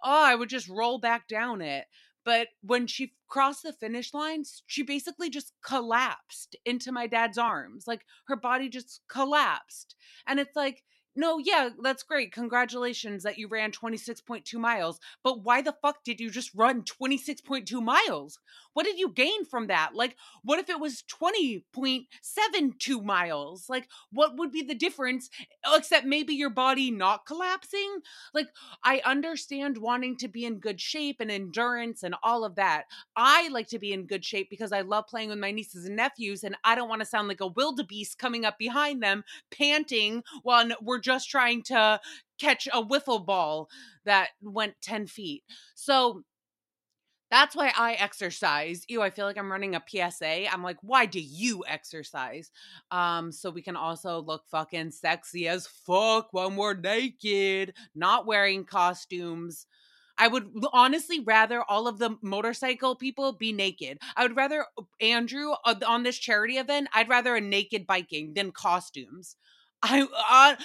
Oh, 0.04 0.25
I 0.25 0.35
would 0.35 0.49
just 0.49 0.68
roll 0.68 0.99
back 0.99 1.28
down 1.28 1.61
it. 1.61 1.87
But 2.25 2.49
when 2.62 2.87
she 2.87 3.14
crossed 3.28 3.64
the 3.64 3.73
finish 3.73 4.14
line, 4.14 4.44
she 4.66 4.82
basically 4.82 5.28
just 5.28 5.52
collapsed 5.64 6.56
into 6.64 6.92
my 6.92 7.06
dad's 7.06 7.38
arms. 7.38 7.87
Like 7.87 8.04
her 8.26 8.37
body 8.37 8.68
just 8.68 9.00
collapsed. 9.09 9.97
And 10.26 10.38
it's 10.38 10.54
like, 10.56 10.85
no, 11.14 11.38
yeah, 11.38 11.71
that's 11.83 12.02
great. 12.02 12.33
Congratulations 12.33 13.23
that 13.23 13.38
you 13.38 13.49
ran 13.49 13.71
26.2 13.71 14.59
miles. 14.59 14.99
But 15.23 15.42
why 15.42 15.61
the 15.62 15.76
fuck 15.83 16.04
did 16.04 16.21
you 16.21 16.31
just 16.31 16.50
run 16.54 16.83
26.2 16.83 17.83
miles? 17.83 18.38
What 18.73 18.87
did 18.87 18.99
you 18.99 19.11
gain 19.11 19.45
from 19.45 19.66
that? 19.66 19.90
Like, 19.95 20.16
what 20.42 20.59
if 20.59 20.71
it 20.71 20.81
was 20.81 21.02
20.72 21.09 23.04
miles? 23.04 23.69
Like, 23.69 23.88
what 24.11 24.37
would 24.37 24.50
be 24.50 24.62
the 24.62 24.75
difference 24.75 25.28
except 25.75 26.07
maybe 26.07 26.35
your 26.35 26.50
body 26.50 26.90
not 26.90 27.26
collapsing? 27.26 28.00
Like, 28.33 28.49
I 28.83 29.02
understand 29.04 29.76
wanting 29.76 30.16
to 30.19 30.28
be 30.28 30.47
in 30.47 30.61
good 30.61 30.81
shape 30.81 31.16
and 31.21 31.31
endurance 31.31 32.02
and 32.02 32.14
all 32.23 32.45
of 32.45 32.54
that. 32.54 32.85
I 33.16 33.49
like 33.49 33.69
to 33.69 33.78
be 33.78 33.92
in 33.92 34.07
good 34.07 34.25
shape 34.25 34.49
because 34.49 34.73
I 34.73 34.81
love 34.81 35.07
playing 35.07 35.28
with 35.28 35.38
my 35.38 35.50
nieces 35.50 35.85
and 35.85 35.97
nephews, 35.97 36.45
and 36.45 36.57
I 36.64 36.75
don't 36.75 36.88
want 36.88 37.00
to 37.00 37.07
sound 37.07 37.28
like 37.28 37.40
a 37.42 37.47
wildebeest 37.47 38.19
coming 38.19 38.45
up 38.47 38.59
behind 38.59 39.02
them, 39.02 39.25
panting 39.50 40.23
while 40.42 40.69
we're 40.81 41.01
just 41.02 41.28
trying 41.28 41.62
to 41.64 42.00
catch 42.38 42.68
a 42.73 42.82
wiffle 42.82 43.25
ball 43.25 43.68
that 44.04 44.30
went 44.40 44.75
10 44.82 45.06
feet. 45.06 45.42
So 45.75 46.23
that's 47.32 47.56
why 47.56 47.73
I 47.75 47.94
exercise. 47.94 48.85
Ew, 48.88 49.00
I 49.00 49.09
feel 49.09 49.25
like 49.25 49.38
I'm 49.38 49.50
running 49.50 49.75
a 49.75 49.82
PSA. 49.88 50.52
I'm 50.52 50.62
like, 50.62 50.76
why 50.82 51.06
do 51.06 51.18
you 51.18 51.64
exercise? 51.66 52.50
Um, 52.90 53.32
so 53.32 53.49
we 53.49 53.62
can 53.62 53.75
also 53.75 54.21
look 54.21 54.42
fucking 54.50 54.90
sexy 54.90 55.49
as 55.49 55.66
fuck 55.66 56.28
when 56.32 56.56
we're 56.56 56.75
naked, 56.75 57.73
not 57.94 58.26
wearing 58.26 58.66
costumes. 58.66 59.66
I 60.18 60.28
would 60.28 60.52
honestly 60.75 61.21
rather 61.21 61.62
all 61.62 61.88
of 61.88 61.99
the 61.99 62.18
motorcycle 62.21 62.97
people 62.97 63.32
be 63.32 63.50
naked. 63.54 63.99
I 64.14 64.25
would 64.25 64.37
rather 64.37 64.66
uh, 64.76 64.82
Andrew 65.00 65.52
uh, 65.64 65.75
on 65.87 66.02
this 66.02 66.18
charity 66.18 66.59
event. 66.59 66.88
I'd 66.92 67.09
rather 67.09 67.35
a 67.35 67.40
naked 67.40 67.87
biking 67.87 68.35
than 68.35 68.52
costumes. 68.52 69.37
I 69.82 70.56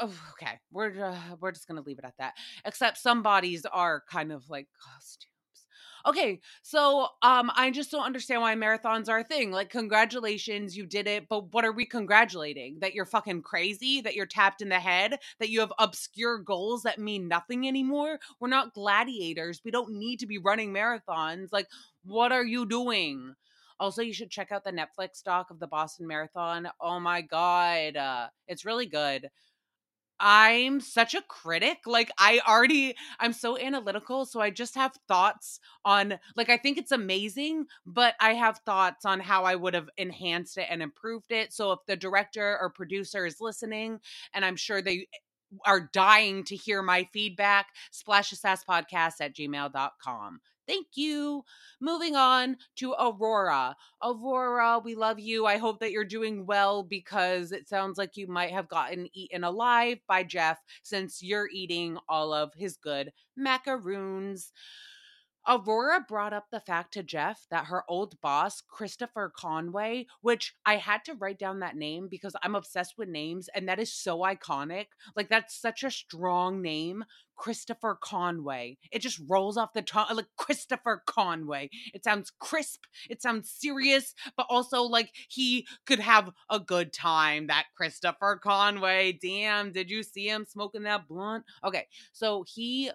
uh, 0.00 0.06
okay, 0.32 0.58
we're 0.70 1.04
uh, 1.04 1.36
we're 1.40 1.52
just 1.52 1.68
gonna 1.68 1.82
leave 1.82 1.98
it 1.98 2.04
at 2.04 2.14
that. 2.18 2.34
Except 2.64 2.98
some 2.98 3.22
bodies 3.22 3.66
are 3.70 4.02
kind 4.10 4.32
of 4.32 4.48
like 4.48 4.68
costumes. 4.82 5.28
Okay, 6.04 6.40
so 6.62 7.06
um, 7.22 7.52
I 7.54 7.70
just 7.70 7.92
don't 7.92 8.04
understand 8.04 8.42
why 8.42 8.56
marathons 8.56 9.08
are 9.08 9.20
a 9.20 9.24
thing. 9.24 9.52
Like, 9.52 9.70
congratulations, 9.70 10.76
you 10.76 10.84
did 10.84 11.06
it, 11.06 11.28
but 11.28 11.52
what 11.52 11.64
are 11.64 11.70
we 11.70 11.86
congratulating? 11.86 12.78
That 12.80 12.92
you're 12.92 13.04
fucking 13.04 13.42
crazy? 13.42 14.00
That 14.00 14.16
you're 14.16 14.26
tapped 14.26 14.62
in 14.62 14.68
the 14.68 14.80
head? 14.80 15.18
That 15.38 15.50
you 15.50 15.60
have 15.60 15.72
obscure 15.78 16.38
goals 16.38 16.82
that 16.82 16.98
mean 16.98 17.28
nothing 17.28 17.68
anymore? 17.68 18.18
We're 18.40 18.48
not 18.48 18.74
gladiators. 18.74 19.60
We 19.64 19.70
don't 19.70 19.92
need 19.92 20.18
to 20.20 20.26
be 20.26 20.38
running 20.38 20.72
marathons. 20.74 21.48
Like, 21.52 21.68
what 22.04 22.32
are 22.32 22.44
you 22.44 22.66
doing? 22.66 23.34
Also, 23.82 24.00
you 24.00 24.12
should 24.12 24.30
check 24.30 24.52
out 24.52 24.62
the 24.62 24.70
Netflix 24.70 25.24
doc 25.24 25.50
of 25.50 25.58
the 25.58 25.66
Boston 25.66 26.06
Marathon. 26.06 26.68
Oh 26.80 27.00
my 27.00 27.20
God. 27.20 27.96
Uh, 27.96 28.28
it's 28.46 28.64
really 28.64 28.86
good. 28.86 29.28
I'm 30.20 30.78
such 30.78 31.14
a 31.14 31.22
critic. 31.22 31.78
Like 31.84 32.12
I 32.16 32.40
already 32.46 32.94
I'm 33.18 33.32
so 33.32 33.58
analytical, 33.58 34.24
so 34.24 34.40
I 34.40 34.50
just 34.50 34.76
have 34.76 34.94
thoughts 35.08 35.58
on 35.84 36.20
like 36.36 36.48
I 36.48 36.58
think 36.58 36.78
it's 36.78 36.92
amazing, 36.92 37.66
but 37.84 38.14
I 38.20 38.34
have 38.34 38.60
thoughts 38.64 39.04
on 39.04 39.18
how 39.18 39.42
I 39.42 39.56
would 39.56 39.74
have 39.74 39.90
enhanced 39.96 40.58
it 40.58 40.68
and 40.70 40.80
improved 40.80 41.32
it. 41.32 41.52
So 41.52 41.72
if 41.72 41.80
the 41.88 41.96
director 41.96 42.56
or 42.60 42.70
producer 42.70 43.26
is 43.26 43.40
listening, 43.40 43.98
and 44.32 44.44
I'm 44.44 44.54
sure 44.54 44.80
they 44.80 45.08
are 45.66 45.90
dying 45.92 46.44
to 46.44 46.54
hear 46.54 46.82
my 46.82 47.08
feedback, 47.12 47.66
splash 47.90 48.30
a 48.30 48.36
sass 48.36 48.64
podcast 48.64 49.14
at 49.20 49.34
gmail.com. 49.34 50.40
Thank 50.66 50.88
you. 50.94 51.44
Moving 51.80 52.14
on 52.14 52.56
to 52.76 52.92
Aurora. 52.98 53.76
Aurora, 54.02 54.78
we 54.78 54.94
love 54.94 55.18
you. 55.18 55.44
I 55.46 55.56
hope 55.58 55.80
that 55.80 55.90
you're 55.90 56.04
doing 56.04 56.46
well 56.46 56.84
because 56.84 57.50
it 57.52 57.68
sounds 57.68 57.98
like 57.98 58.16
you 58.16 58.28
might 58.28 58.52
have 58.52 58.68
gotten 58.68 59.08
eaten 59.12 59.42
alive 59.42 59.98
by 60.06 60.22
Jeff 60.22 60.60
since 60.82 61.22
you're 61.22 61.48
eating 61.52 61.98
all 62.08 62.32
of 62.32 62.52
his 62.54 62.76
good 62.76 63.12
macaroons. 63.36 64.52
Aurora 65.46 66.04
brought 66.06 66.32
up 66.32 66.46
the 66.50 66.60
fact 66.60 66.94
to 66.94 67.02
Jeff 67.02 67.46
that 67.50 67.66
her 67.66 67.84
old 67.88 68.20
boss, 68.20 68.62
Christopher 68.66 69.32
Conway, 69.36 70.06
which 70.20 70.54
I 70.64 70.76
had 70.76 71.04
to 71.06 71.14
write 71.14 71.38
down 71.38 71.60
that 71.60 71.76
name 71.76 72.08
because 72.08 72.36
I'm 72.42 72.54
obsessed 72.54 72.94
with 72.96 73.08
names 73.08 73.48
and 73.54 73.68
that 73.68 73.80
is 73.80 73.92
so 73.92 74.20
iconic. 74.20 74.86
Like, 75.16 75.28
that's 75.28 75.60
such 75.60 75.82
a 75.82 75.90
strong 75.90 76.62
name. 76.62 77.04
Christopher 77.36 77.98
Conway. 78.00 78.78
It 78.92 79.00
just 79.00 79.20
rolls 79.26 79.56
off 79.56 79.72
the 79.72 79.82
tongue 79.82 80.06
like 80.14 80.26
Christopher 80.36 81.02
Conway. 81.06 81.70
It 81.92 82.04
sounds 82.04 82.30
crisp, 82.38 82.84
it 83.10 83.20
sounds 83.20 83.50
serious, 83.50 84.14
but 84.36 84.46
also 84.48 84.82
like 84.82 85.10
he 85.28 85.66
could 85.86 85.98
have 85.98 86.30
a 86.50 86.60
good 86.60 86.92
time. 86.92 87.48
That 87.48 87.64
Christopher 87.76 88.38
Conway. 88.40 89.18
Damn, 89.20 89.72
did 89.72 89.90
you 89.90 90.04
see 90.04 90.28
him 90.28 90.46
smoking 90.48 90.84
that 90.84 91.08
blunt? 91.08 91.44
Okay, 91.64 91.88
so 92.12 92.44
he 92.46 92.92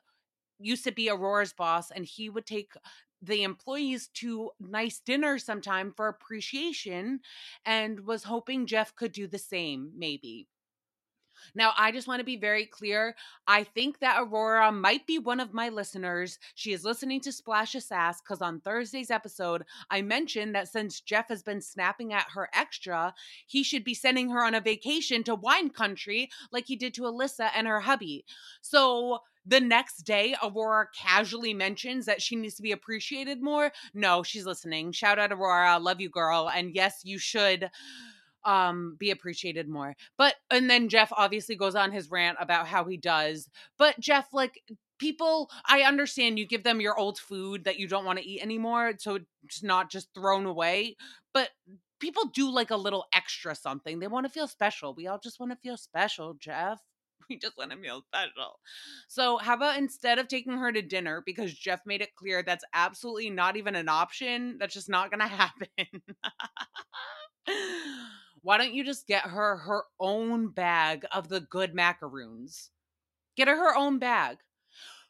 used 0.60 0.84
to 0.86 0.92
be 0.92 1.10
Aurora's 1.10 1.54
boss, 1.54 1.92
and 1.92 2.06
he 2.06 2.30
would 2.30 2.46
take 2.46 2.74
the 3.22 3.44
employees 3.44 4.10
to 4.16 4.52
nice 4.60 5.00
dinner 5.00 5.40
sometime 5.40 5.92
for 5.96 6.08
appreciation 6.08 7.20
and 7.66 8.02
was 8.02 8.24
hoping 8.24 8.68
Jeff 8.68 8.96
could 8.96 9.12
do 9.12 9.28
the 9.28 9.40
same, 9.40 9.92
maybe. 9.96 10.48
Now, 11.56 11.74
I 11.78 11.92
just 11.92 12.08
want 12.08 12.20
to 12.20 12.26
be 12.26 12.38
very 12.38 12.66
clear. 12.66 13.16
I 13.48 13.64
think 13.64 14.00
that 14.00 14.22
Aurora 14.22 14.72
might 14.72 15.08
be 15.08 15.20
one 15.20 15.40
of 15.40 15.54
my 15.54 15.70
listeners. 15.70 16.40
She 16.56 16.74
is 16.74 16.84
listening 16.84 17.22
to 17.22 17.32
Splash 17.32 17.76
of 17.76 17.84
Sass 17.84 18.22
because 18.22 18.42
on 18.42 18.60
Thursday's 18.60 19.12
episode, 19.12 19.64
I 19.90 20.02
mentioned 20.02 20.56
that 20.56 20.68
since 20.68 21.00
Jeff 21.02 21.30
has 21.30 21.44
been 21.44 21.62
snapping 21.62 22.14
at 22.14 22.32
her 22.34 22.50
extra, 22.54 23.14
he 23.46 23.64
should 23.64 23.84
be 23.84 23.94
sending 23.94 24.30
her 24.30 24.44
on 24.44 24.56
a 24.56 24.62
vacation 24.62 25.24
to 25.24 25.36
wine 25.36 25.70
country 25.70 26.30
like 26.52 26.66
he 26.68 26.76
did 26.76 26.94
to 26.96 27.04
Alyssa 27.04 27.50
and 27.56 27.68
her 27.68 27.82
hubby. 27.82 28.26
So, 28.62 29.20
the 29.48 29.62
next 29.62 30.00
day, 30.00 30.36
Aurora 30.44 30.88
casually 30.94 31.54
mentions 31.54 32.06
that 32.06 32.22
she 32.22 32.36
needs 32.36 32.56
to 32.56 32.62
be 32.62 32.74
appreciated 32.74 33.42
more. 33.42 33.72
No, 33.94 34.22
she's 34.22 34.46
listening. 34.46 34.92
Shout 34.92 35.20
out, 35.20 35.32
Aurora. 35.32 35.80
Love 35.80 36.02
you, 36.02 36.10
girl. 36.10 36.50
And 36.54 36.76
yes, 36.76 37.02
you 37.06 37.18
should 37.18 37.70
um 38.46 38.96
be 39.00 39.12
appreciated 39.12 39.68
more 39.68 39.96
but 40.18 40.36
and 40.52 40.70
then 40.70 40.90
jeff 40.90 41.12
obviously 41.16 41.56
goes 41.56 41.76
on 41.76 41.92
his 41.92 42.10
rant 42.10 42.38
about 42.40 42.68
how 42.68 42.86
he 42.86 42.98
does 42.98 43.50
but 43.78 44.00
jeff 44.00 44.28
like 44.34 44.62
people 45.00 45.50
i 45.68 45.82
understand 45.82 46.40
you 46.40 46.46
give 46.46 46.64
them 46.64 46.82
your 46.82 46.98
old 46.98 47.18
food 47.18 47.64
that 47.64 47.80
you 47.80 47.88
don't 47.88 48.06
want 48.06 48.20
to 48.20 48.26
eat 48.26 48.42
anymore 48.42 48.94
so 48.98 49.20
it's 49.44 49.64
not 49.64 49.90
just 49.90 50.10
thrown 50.14 50.46
away 50.46 50.96
but 51.34 51.50
people 52.00 52.26
do 52.34 52.50
like 52.50 52.72
a 52.72 52.78
little 52.78 53.06
extra 53.14 53.56
something 53.56 54.00
they 54.00 54.08
want 54.08 54.26
to 54.26 54.32
feel 54.32 54.48
special 54.48 54.94
we 54.94 55.08
all 55.08 55.20
just 55.20 55.40
want 55.40 55.52
to 55.52 55.58
feel 55.58 55.78
special 55.78 56.36
jeff 56.40 56.80
we 57.30 57.38
just 57.38 57.58
want 57.58 57.72
to 57.72 57.78
feel 57.78 58.04
special. 58.08 58.60
So, 59.08 59.38
how 59.38 59.56
about 59.56 59.78
instead 59.78 60.20
of 60.20 60.28
taking 60.28 60.54
her 60.54 60.72
to 60.72 60.82
dinner, 60.82 61.24
because 61.26 61.54
Jeff 61.54 61.82
made 61.86 62.02
it 62.02 62.16
clear 62.16 62.44
that's 62.44 62.66
absolutely 62.74 63.30
not 63.30 63.58
even 63.58 63.76
an 63.76 63.90
option, 63.90 64.58
that's 64.60 64.74
just 64.74 64.90
not 64.90 65.12
going 65.12 65.20
to 65.28 65.28
happen. 65.28 65.68
Why 68.48 68.58
don't 68.58 68.74
you 68.74 68.86
just 68.86 69.08
get 69.08 69.24
her 69.24 69.58
her 69.58 69.84
own 70.00 70.48
bag 70.52 71.06
of 71.12 71.28
the 71.28 71.42
good 71.42 71.76
macaroons? 71.76 72.72
Get 73.38 73.48
her 73.50 73.58
her 73.58 73.76
own 73.76 74.00
bag. 74.00 74.40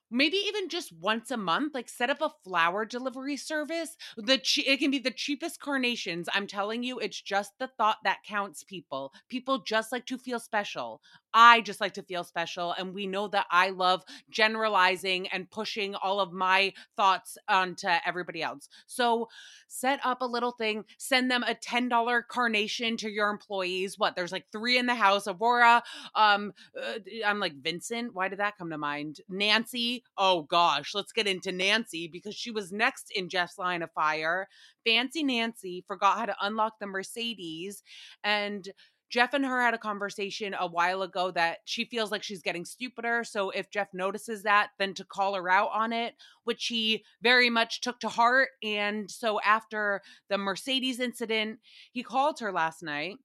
Maybe 0.10 0.38
even 0.38 0.70
just 0.70 0.94
once 0.94 1.32
a 1.32 1.38
month 1.38 1.74
like 1.74 1.90
set 1.90 2.10
up 2.10 2.22
a 2.22 2.34
flower 2.44 2.86
delivery 2.86 3.38
service 3.38 3.98
the 4.18 4.38
che- 4.38 4.64
it 4.68 4.78
can 4.78 4.92
be 4.92 5.00
the 5.00 5.12
cheapest 5.12 5.60
carnations 5.62 6.30
i'm 6.34 6.48
telling 6.48 6.84
you 6.84 7.00
it's 7.00 7.22
just 7.22 7.54
the 7.60 7.68
thought 7.68 7.98
that 8.04 8.24
counts 8.26 8.64
people. 8.64 9.14
People 9.30 9.60
just 9.60 9.92
like 9.94 10.06
to 10.08 10.18
feel 10.18 10.40
special 10.40 11.02
I 11.34 11.62
just 11.62 11.82
like 11.82 11.94
to 11.96 12.04
feel 12.04 12.24
special. 12.24 12.74
And 12.78 12.94
we 12.94 13.08
know 13.08 13.28
that 13.30 13.46
I 13.52 13.70
love 13.70 14.04
generalizing 14.30 15.28
and 15.28 15.50
pushing 15.50 15.96
all 15.96 16.20
of 16.20 16.34
my 16.34 16.74
thoughts 16.96 17.38
onto 17.48 17.88
everybody 18.06 18.42
else. 18.42 18.70
So 18.86 19.30
set 19.68 20.00
up 20.04 20.22
a 20.22 20.26
little 20.26 20.52
thing, 20.52 20.86
send 20.98 21.30
them 21.30 21.44
a 21.44 21.56
$10 21.56 22.22
carnation 22.28 22.98
to 22.98 23.10
your 23.10 23.30
employees. 23.30 23.98
What? 23.98 24.16
There's 24.16 24.32
like 24.32 24.46
three 24.52 24.78
in 24.78 24.86
the 24.86 24.96
house 24.96 25.28
Aurora. 25.28 25.84
Um, 26.16 26.54
uh, 26.82 27.00
I'm 27.26 27.40
like, 27.40 27.62
Vincent, 27.62 28.14
why 28.14 28.28
did 28.28 28.40
that 28.40 28.58
come 28.58 28.70
to 28.70 28.78
mind? 28.78 29.22
Nancy. 29.30 30.04
Oh 30.18 30.44
gosh, 30.44 30.94
let's 30.96 31.12
get 31.12 31.28
into 31.28 31.52
Nancy 31.52 32.08
because 32.08 32.36
she 32.36 32.52
was 32.52 32.72
next 32.72 33.12
in 33.16 33.30
Jeff's 33.30 33.58
line 33.58 33.82
of 33.82 33.92
fire. 33.92 34.48
Fancy 34.86 35.24
Nancy 35.24 35.84
forgot 35.88 36.18
how 36.18 36.26
to 36.26 36.36
unlock 36.42 36.80
the 36.80 36.88
Mercedes 36.88 37.84
and 38.24 38.70
Jeff 39.10 39.34
and 39.34 39.46
her 39.46 39.62
had 39.62 39.74
a 39.74 39.78
conversation 39.80 40.56
a 40.60 40.68
while 40.68 41.02
ago 41.02 41.32
that 41.32 41.60
she 41.66 41.86
feels 41.86 42.12
like 42.12 42.24
she's 42.24 42.42
getting 42.42 42.66
stupider. 42.66 43.24
So 43.24 43.50
if 43.52 43.70
Jeff 43.70 43.94
notices 43.94 44.44
that, 44.44 44.70
then 44.80 44.94
to 44.96 45.06
call 45.06 45.36
her 45.36 45.50
out 45.50 45.70
on 45.74 45.94
it, 45.94 46.16
which 46.44 46.68
he 46.68 47.04
very 47.22 47.50
much 47.50 47.82
took 47.82 48.00
to 48.02 48.10
heart. 48.10 48.50
And 48.64 49.10
so 49.10 49.40
after 49.42 50.02
the 50.30 50.38
Mercedes 50.38 51.00
incident, 51.00 51.60
he 51.92 52.04
called 52.04 52.40
her 52.40 52.52
last 52.52 52.84
night. 52.84 53.18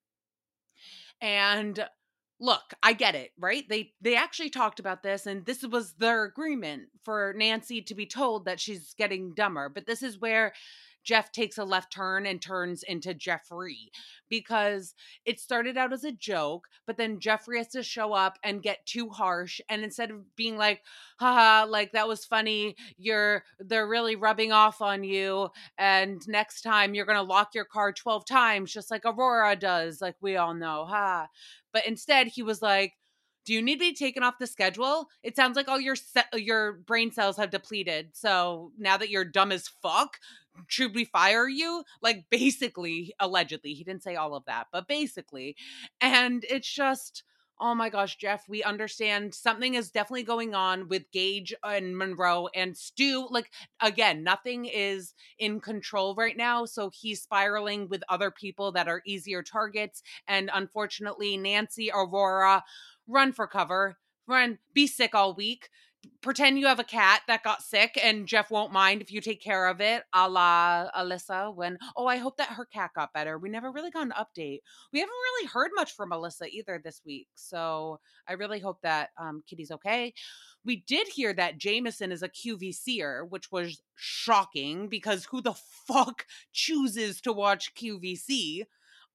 And 1.21 1.85
look, 2.43 2.75
I 2.83 2.93
get 2.93 3.15
it, 3.15 3.31
right? 3.39 3.65
They 3.69 3.93
they 4.01 4.17
actually 4.17 4.51
talked 4.51 4.81
about 4.81 5.03
this 5.03 5.27
and 5.27 5.47
this 5.47 5.63
was 5.63 5.95
their 5.95 6.25
agreement 6.25 6.89
for 7.05 7.33
Nancy 7.37 7.81
to 7.83 7.95
be 7.95 8.07
told 8.07 8.45
that 8.45 8.61
she's 8.61 8.95
getting 8.95 9.33
dumber. 9.35 9.69
But 9.69 9.87
this 9.87 10.03
is 10.03 10.19
where 10.19 10.53
Jeff 11.05 11.33
takes 11.33 11.59
a 11.59 11.65
left 11.65 11.93
turn 11.93 12.27
and 12.27 12.41
turns 12.41 12.83
into 12.83 13.15
Jeffrey 13.15 13.91
because 14.29 14.95
it 15.25 15.41
started 15.41 15.77
out 15.77 15.93
as 15.93 16.05
a 16.05 16.13
joke, 16.13 16.69
but 16.87 16.97
then 16.97 17.21
Jeffrey 17.21 17.59
has 17.59 17.69
to 17.69 17.83
show 17.83 18.13
up 18.13 18.39
and 18.43 18.63
get 18.63 18.87
too 18.87 19.09
harsh. 19.11 19.61
And 19.69 19.83
instead 19.85 20.11
of 20.11 20.35
being 20.37 20.57
like, 20.57 20.83
haha, 21.19 21.69
like 21.69 21.93
that 21.93 22.09
was 22.09 22.25
funny, 22.25 22.77
you're 22.97 23.45
they're 23.59 23.87
really 23.87 24.17
rubbing 24.17 24.53
off 24.53 24.81
on 24.81 25.05
you. 25.05 25.51
And 25.79 26.27
next 26.29 26.63
time 26.63 26.95
you're 26.95 27.07
gonna 27.07 27.23
lock 27.23 27.55
your 27.55 27.65
car 27.65 27.93
12 27.93 28.25
times, 28.25 28.73
just 28.73 28.91
like 28.91 29.05
Aurora 29.05 29.57
does, 29.57 30.01
like 30.01 30.17
we 30.21 30.37
all 30.37 30.55
know, 30.55 30.87
ha. 30.87 31.29
But 31.73 31.87
instead 31.87 32.29
he 32.29 32.43
was 32.43 32.63
like, 32.63 32.95
do 33.45 33.53
you 33.53 33.63
need 33.63 33.75
to 33.75 33.81
be 33.81 33.95
taken 33.95 34.23
off 34.23 34.39
the 34.39 34.47
schedule? 34.47 35.09
It 35.23 35.37
sounds 35.37 35.57
like 35.57 35.69
all 35.69 35.81
your 35.81 35.97
se- 35.97 36.25
uh, 36.33 36.37
your 36.37 36.73
brain 36.73 37.11
cells 37.11 37.37
have 37.37 37.51
depleted. 37.51 38.11
So 38.13 38.73
now 38.79 38.97
that 38.97 39.11
you're 39.11 39.25
dumb 39.25 39.53
as 39.53 39.69
fuck, 39.69 40.19
should 40.67 40.95
we 40.95 41.05
fire 41.05 41.49
you? 41.49 41.85
Like 42.03 42.27
basically, 42.31 43.15
allegedly, 43.19 43.75
he 43.75 43.85
didn't 43.85 44.03
say 44.03 44.17
all 44.17 44.35
of 44.35 44.45
that, 44.47 44.69
but 44.73 44.87
basically. 44.87 45.57
And 46.01 46.45
it's 46.49 46.71
just, 46.71 47.25
oh 47.59 47.75
my 47.75 47.89
gosh, 47.89 48.17
Jeff, 48.17 48.49
we 48.49 48.63
understand 48.63 49.35
something 49.35 49.75
is 49.75 49.91
definitely 49.91 50.25
going 50.25 50.55
on 50.55 50.89
with 50.89 51.11
Gage 51.13 51.55
and 51.63 51.97
Monroe 51.97 52.49
and 52.55 52.77
Stu. 52.77 53.29
Like, 53.31 53.51
again, 53.81 54.25
nothing 54.25 54.65
is 54.67 55.15
in 55.39 55.61
control 55.61 56.15
right 56.17 56.37
now. 56.37 56.65
So 56.65 56.91
he's 56.93 57.23
spiraling 57.23 57.89
with 57.89 58.03
other 58.09 58.31
people 58.31 58.73
that 58.73 58.89
are 58.89 59.03
easier 59.07 59.43
targets. 59.43 60.03
And 60.27 60.51
unfortunately, 60.53 61.37
Nancy, 61.37 61.91
Aurora, 61.95 62.65
run 63.07 63.33
for 63.33 63.47
cover, 63.47 63.99
run, 64.27 64.59
be 64.75 64.87
sick 64.87 65.15
all 65.15 65.35
week 65.35 65.69
pretend 66.21 66.59
you 66.59 66.67
have 66.67 66.79
a 66.79 66.85
cat 66.85 67.23
that 67.27 67.43
got 67.43 67.63
sick 67.63 67.99
and 68.03 68.27
Jeff 68.27 68.51
won't 68.51 68.73
mind 68.73 69.03
if 69.03 69.13
you 69.13 69.21
take 69.21 69.43
care 69.43 69.67
of 69.67 69.81
it, 69.81 70.05
a 70.13 70.29
la 70.29 70.89
Alyssa. 70.97 71.55
When, 71.55 71.79
oh, 71.97 72.07
I 72.07 72.17
hope 72.17 72.37
that 72.37 72.51
her 72.51 72.65
cat 72.65 72.93
got 72.95 73.13
better. 73.13 73.39
We 73.39 73.49
never 73.49 73.71
really 73.71 73.91
got 73.91 74.07
an 74.07 74.13
update. 74.13 74.61
We 74.93 75.01
haven't 75.01 75.13
really 75.13 75.49
heard 75.49 75.71
much 75.75 75.93
from 75.93 76.11
Alyssa 76.11 76.49
either 76.49 76.81
this 76.83 77.03
week. 77.05 77.29
So 77.35 78.01
I 78.29 78.35
really 78.35 78.61
hope 78.61 78.81
that 78.83 79.11
um, 79.19 79.43
Kitty's 79.47 79.71
okay. 79.73 80.15
We 80.65 80.85
did 80.87 81.09
hear 81.09 81.33
that 81.35 81.59
Jameson 81.59 82.13
is 82.13 82.23
a 82.23 82.29
QVCer, 82.29 83.29
which 83.29 83.51
was 83.51 83.83
shocking 83.97 84.89
because 84.89 85.27
who 85.27 85.41
the 85.41 85.55
fuck 85.87 86.27
chooses 86.53 87.21
to 87.23 87.33
watch 87.33 87.75
QVC? 87.75 88.65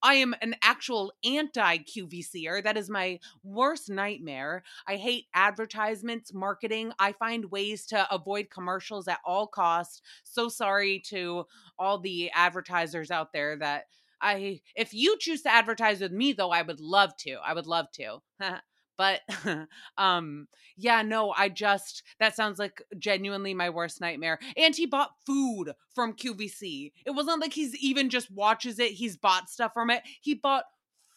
I 0.02 0.14
am 0.14 0.34
an 0.42 0.54
actual 0.62 1.12
anti 1.24 1.78
QVCer. 1.78 2.62
That 2.62 2.76
is 2.76 2.90
my 2.90 3.18
worst 3.42 3.90
nightmare. 3.90 4.62
I 4.86 4.96
hate 4.96 5.26
advertisements, 5.34 6.32
marketing. 6.32 6.92
I 6.98 7.12
find 7.12 7.50
ways 7.50 7.86
to 7.86 8.12
avoid 8.12 8.50
commercials 8.50 9.08
at 9.08 9.20
all 9.24 9.46
costs. 9.46 10.02
So 10.24 10.48
sorry 10.48 11.02
to 11.08 11.44
all 11.78 11.98
the 11.98 12.30
advertisers 12.34 13.10
out 13.10 13.32
there 13.32 13.56
that 13.58 13.84
I 14.20 14.60
if 14.74 14.92
you 14.92 15.16
choose 15.18 15.42
to 15.42 15.52
advertise 15.52 16.00
with 16.00 16.12
me 16.12 16.32
though, 16.32 16.50
I 16.50 16.62
would 16.62 16.80
love 16.80 17.16
to. 17.18 17.36
I 17.44 17.54
would 17.54 17.66
love 17.66 17.86
to. 17.94 18.18
but 18.98 19.20
um 19.98 20.46
yeah 20.76 21.00
no 21.00 21.32
i 21.38 21.48
just 21.48 22.02
that 22.20 22.36
sounds 22.36 22.58
like 22.58 22.82
genuinely 22.98 23.54
my 23.54 23.70
worst 23.70 24.00
nightmare 24.00 24.38
and 24.56 24.76
he 24.76 24.84
bought 24.84 25.12
food 25.24 25.72
from 25.94 26.12
qvc 26.12 26.92
it 27.06 27.10
wasn't 27.12 27.40
like 27.40 27.54
he's 27.54 27.74
even 27.76 28.10
just 28.10 28.30
watches 28.30 28.78
it 28.78 28.98
he's 28.98 29.16
bought 29.16 29.48
stuff 29.48 29.72
from 29.72 29.90
it. 29.90 30.02
He 30.20 30.34
bought 30.34 30.64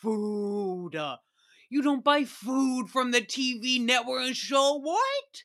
food. 0.01 0.95
You 1.69 1.81
don't 1.81 2.03
buy 2.03 2.25
food 2.25 2.89
from 2.89 3.11
the 3.11 3.21
tv 3.21 3.83
network 3.83 4.33
show 4.33 4.79
what? 4.79 5.43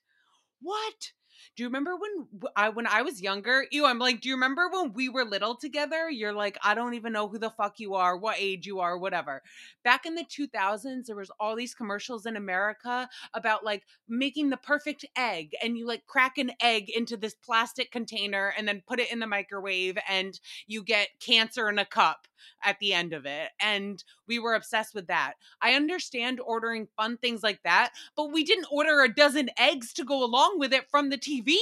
What 0.60 1.12
do 1.56 1.62
you 1.62 1.68
remember 1.68 1.96
when 1.96 2.50
I 2.54 2.68
when 2.68 2.86
I 2.86 3.00
was 3.00 3.22
younger? 3.22 3.66
You, 3.70 3.86
I'm 3.86 3.98
like, 3.98 4.20
do 4.20 4.28
you 4.28 4.34
remember 4.34 4.68
when 4.68 4.92
we 4.92 5.08
were 5.08 5.24
little 5.24 5.56
together? 5.56 6.10
You're 6.10 6.34
like, 6.34 6.58
I 6.62 6.74
don't 6.74 6.94
even 6.94 7.14
know 7.14 7.28
who 7.28 7.38
the 7.38 7.50
fuck 7.50 7.80
you 7.80 7.94
are, 7.94 8.16
what 8.16 8.36
age 8.38 8.66
you 8.66 8.80
are, 8.80 8.98
whatever. 8.98 9.42
Back 9.82 10.04
in 10.04 10.14
the 10.14 10.24
2000s, 10.24 11.06
there 11.06 11.16
was 11.16 11.30
all 11.40 11.56
these 11.56 11.74
commercials 11.74 12.26
in 12.26 12.36
America 12.36 13.08
about 13.32 13.64
like 13.64 13.84
making 14.06 14.50
the 14.50 14.58
perfect 14.58 15.06
egg, 15.16 15.52
and 15.62 15.78
you 15.78 15.86
like 15.86 16.06
crack 16.06 16.36
an 16.36 16.52
egg 16.60 16.90
into 16.90 17.16
this 17.16 17.34
plastic 17.34 17.90
container 17.90 18.52
and 18.56 18.68
then 18.68 18.82
put 18.86 19.00
it 19.00 19.10
in 19.10 19.20
the 19.20 19.26
microwave, 19.26 19.96
and 20.08 20.38
you 20.66 20.84
get 20.84 21.08
cancer 21.20 21.70
in 21.70 21.78
a 21.78 21.86
cup 21.86 22.26
at 22.62 22.78
the 22.80 22.92
end 22.92 23.12
of 23.12 23.24
it. 23.24 23.50
And 23.60 24.02
we 24.28 24.38
were 24.38 24.54
obsessed 24.54 24.94
with 24.94 25.06
that. 25.08 25.34
I 25.60 25.74
understand 25.74 26.40
ordering 26.40 26.88
fun 26.96 27.16
things 27.16 27.42
like 27.42 27.62
that, 27.64 27.92
but 28.16 28.32
we 28.32 28.44
didn't 28.44 28.68
order 28.70 29.02
a 29.02 29.12
dozen 29.12 29.50
eggs 29.58 29.92
to 29.94 30.04
go 30.04 30.24
along 30.24 30.58
with 30.58 30.72
it 30.72 30.88
from 30.90 31.10
the 31.10 31.18
TV. 31.18 31.56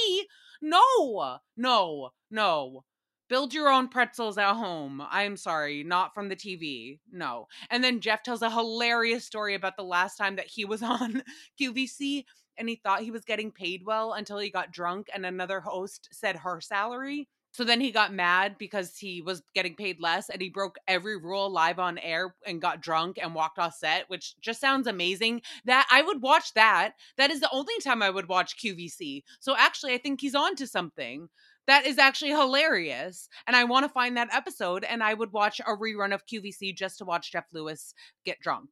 No, 0.61 1.39
no, 1.57 2.09
no. 2.31 2.83
Build 3.27 3.53
your 3.55 3.69
own 3.69 3.87
pretzels 3.87 4.37
at 4.37 4.53
home. 4.53 5.01
I'm 5.09 5.35
sorry, 5.35 5.83
not 5.83 6.13
from 6.13 6.29
the 6.29 6.35
TV. 6.35 6.99
No. 7.11 7.47
And 7.71 7.83
then 7.83 7.99
Jeff 7.99 8.21
tells 8.21 8.43
a 8.43 8.51
hilarious 8.51 9.25
story 9.25 9.55
about 9.55 9.77
the 9.77 9.83
last 9.83 10.15
time 10.15 10.35
that 10.35 10.45
he 10.45 10.63
was 10.63 10.83
on 10.83 11.23
QVC 11.59 12.25
and 12.57 12.69
he 12.69 12.75
thought 12.75 13.01
he 13.01 13.11
was 13.11 13.25
getting 13.25 13.51
paid 13.51 13.83
well 13.85 14.13
until 14.13 14.37
he 14.37 14.49
got 14.49 14.71
drunk 14.71 15.09
and 15.13 15.25
another 15.25 15.59
host 15.59 16.09
said 16.11 16.37
her 16.37 16.61
salary. 16.61 17.27
So 17.55 17.63
then 17.63 17.79
he 17.79 17.89
got 17.89 18.13
mad 18.13 18.57
because 18.57 18.97
he 18.97 19.21
was 19.21 19.41
getting 19.53 19.75
paid 19.75 20.01
less 20.01 20.29
and 20.29 20.41
he 20.41 20.49
broke 20.49 20.75
every 20.89 21.15
rule 21.15 21.49
live 21.49 21.79
on 21.79 21.97
air 21.99 22.35
and 22.45 22.61
got 22.61 22.81
drunk 22.81 23.17
and 23.21 23.33
walked 23.33 23.59
off 23.59 23.75
set, 23.75 24.09
which 24.09 24.35
just 24.41 24.59
sounds 24.59 24.87
amazing. 24.87 25.41
That 25.63 25.87
I 25.89 26.01
would 26.01 26.21
watch 26.21 26.53
that. 26.55 26.95
That 27.15 27.31
is 27.31 27.39
the 27.39 27.49
only 27.53 27.79
time 27.81 28.03
I 28.03 28.09
would 28.09 28.27
watch 28.27 28.57
QVC. 28.61 29.23
So 29.39 29.55
actually, 29.57 29.93
I 29.93 29.99
think 29.99 30.19
he's 30.19 30.35
on 30.35 30.57
to 30.57 30.67
something. 30.67 31.29
That 31.65 31.85
is 31.85 31.97
actually 31.97 32.31
hilarious. 32.31 33.29
And 33.47 33.55
I 33.55 33.63
want 33.63 33.85
to 33.85 33.89
find 33.89 34.17
that 34.17 34.33
episode 34.33 34.83
and 34.83 35.01
I 35.01 35.13
would 35.13 35.31
watch 35.31 35.61
a 35.61 35.77
rerun 35.77 36.13
of 36.13 36.25
QVC 36.25 36.75
just 36.75 36.97
to 36.97 37.05
watch 37.05 37.31
Jeff 37.31 37.45
Lewis 37.53 37.93
get 38.25 38.41
drunk. 38.41 38.71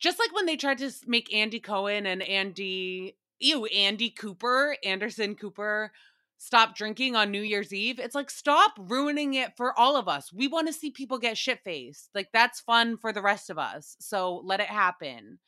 Just 0.00 0.18
like 0.18 0.34
when 0.34 0.46
they 0.46 0.56
tried 0.56 0.78
to 0.78 0.90
make 1.06 1.32
Andy 1.32 1.60
Cohen 1.60 2.04
and 2.04 2.20
Andy, 2.20 3.16
ew, 3.38 3.66
Andy 3.66 4.10
Cooper, 4.10 4.76
Anderson 4.84 5.36
Cooper 5.36 5.92
stop 6.40 6.74
drinking 6.74 7.14
on 7.14 7.30
New 7.30 7.42
Year's 7.42 7.72
Eve. 7.72 7.98
It's 7.98 8.14
like 8.14 8.30
stop 8.30 8.72
ruining 8.78 9.34
it 9.34 9.52
for 9.58 9.78
all 9.78 9.94
of 9.94 10.08
us. 10.08 10.32
We 10.32 10.48
want 10.48 10.68
to 10.68 10.72
see 10.72 10.90
people 10.90 11.18
get 11.18 11.36
shit 11.36 11.60
faced. 11.62 12.08
Like 12.14 12.30
that's 12.32 12.60
fun 12.60 12.96
for 12.96 13.12
the 13.12 13.20
rest 13.20 13.50
of 13.50 13.58
us. 13.58 13.94
So 14.00 14.40
let 14.42 14.60
it 14.60 14.66
happen. 14.66 15.38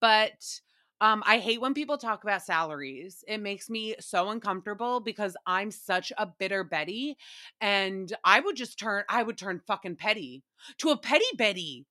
But 0.00 0.60
um, 1.00 1.24
I 1.26 1.38
hate 1.38 1.60
when 1.60 1.74
people 1.74 1.98
talk 1.98 2.22
about 2.22 2.42
salaries. 2.42 3.24
It 3.26 3.38
makes 3.38 3.68
me 3.68 3.96
so 3.98 4.30
uncomfortable 4.30 5.00
because 5.00 5.36
I'm 5.46 5.72
such 5.72 6.12
a 6.16 6.26
bitter 6.26 6.62
Betty, 6.62 7.16
and 7.60 8.14
I 8.24 8.38
would 8.38 8.54
just 8.54 8.78
turn. 8.78 9.02
I 9.08 9.24
would 9.24 9.36
turn 9.36 9.60
fucking 9.66 9.96
petty 9.96 10.44
to 10.78 10.90
a 10.90 10.96
petty 10.96 11.24
Betty. 11.36 11.86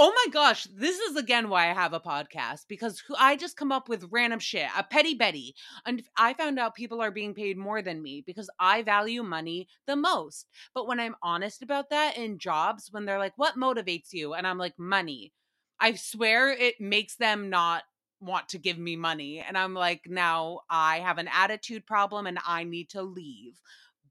Oh 0.00 0.12
my 0.14 0.32
gosh, 0.32 0.68
this 0.72 0.96
is 1.00 1.16
again 1.16 1.48
why 1.48 1.68
I 1.68 1.74
have 1.74 1.92
a 1.92 1.98
podcast 1.98 2.66
because 2.68 3.02
I 3.18 3.34
just 3.34 3.56
come 3.56 3.72
up 3.72 3.88
with 3.88 4.06
random 4.12 4.38
shit, 4.38 4.68
a 4.76 4.84
petty 4.84 5.14
Betty. 5.14 5.56
And 5.84 6.04
I 6.16 6.34
found 6.34 6.56
out 6.56 6.76
people 6.76 7.00
are 7.00 7.10
being 7.10 7.34
paid 7.34 7.58
more 7.58 7.82
than 7.82 8.00
me 8.00 8.22
because 8.24 8.48
I 8.60 8.82
value 8.82 9.24
money 9.24 9.66
the 9.88 9.96
most. 9.96 10.46
But 10.72 10.86
when 10.86 11.00
I'm 11.00 11.16
honest 11.20 11.62
about 11.62 11.90
that 11.90 12.16
in 12.16 12.38
jobs, 12.38 12.92
when 12.92 13.06
they're 13.06 13.18
like, 13.18 13.32
what 13.36 13.56
motivates 13.56 14.12
you? 14.12 14.34
And 14.34 14.46
I'm 14.46 14.56
like, 14.56 14.78
money. 14.78 15.32
I 15.80 15.94
swear 15.94 16.52
it 16.52 16.80
makes 16.80 17.16
them 17.16 17.50
not 17.50 17.82
want 18.20 18.50
to 18.50 18.58
give 18.58 18.78
me 18.78 18.94
money. 18.94 19.40
And 19.40 19.58
I'm 19.58 19.74
like, 19.74 20.02
now 20.06 20.60
I 20.70 21.00
have 21.00 21.18
an 21.18 21.28
attitude 21.28 21.86
problem 21.86 22.28
and 22.28 22.38
I 22.46 22.62
need 22.62 22.90
to 22.90 23.02
leave. 23.02 23.60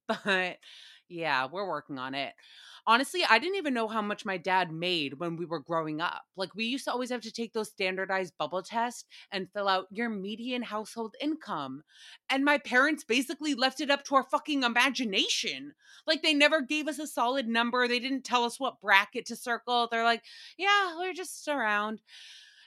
But 0.26 0.58
Yeah, 1.10 1.48
we're 1.52 1.68
working 1.68 1.98
on 1.98 2.16
it. 2.16 2.34
Honestly, 2.86 3.22
I 3.30 3.38
didn't 3.40 3.58
even 3.58 3.74
know 3.74 3.88
how 3.90 4.02
much 4.02 4.26
my 4.26 4.38
dad 4.38 4.72
made 4.72 5.20
when 5.20 5.36
we 5.36 5.46
were 5.46 5.60
growing 5.60 6.00
up. 6.00 6.24
Like, 6.38 6.56
we 6.56 6.66
used 6.66 6.86
to 6.86 6.92
always 6.92 7.10
have 7.10 7.22
to 7.22 7.32
take 7.32 7.52
those 7.52 7.70
standardized 7.70 8.34
bubble 8.38 8.62
tests 8.62 9.06
and 9.32 9.50
fill 9.54 9.68
out 9.68 9.88
your 9.92 10.10
median 10.10 10.62
household 10.62 11.16
income. 11.22 11.84
And 12.30 12.46
my 12.46 12.58
parents 12.58 13.04
basically 13.04 13.56
left 13.56 13.82
it 13.82 13.92
up 13.92 14.06
to 14.06 14.16
our 14.16 14.24
fucking 14.24 14.64
imagination. 14.64 15.74
Like, 16.06 16.22
they 16.24 16.34
never 16.34 16.62
gave 16.62 16.88
us 16.88 17.00
a 17.00 17.08
solid 17.08 17.48
number. 17.48 17.88
They 17.88 18.00
didn't 18.00 18.24
tell 18.24 18.46
us 18.46 18.60
what 18.60 18.82
bracket 18.82 19.26
to 19.28 19.36
circle. 19.36 19.88
They're 19.92 20.04
like, 20.06 20.24
yeah, 20.58 20.98
we're 20.98 21.14
just 21.14 21.48
around 21.48 22.00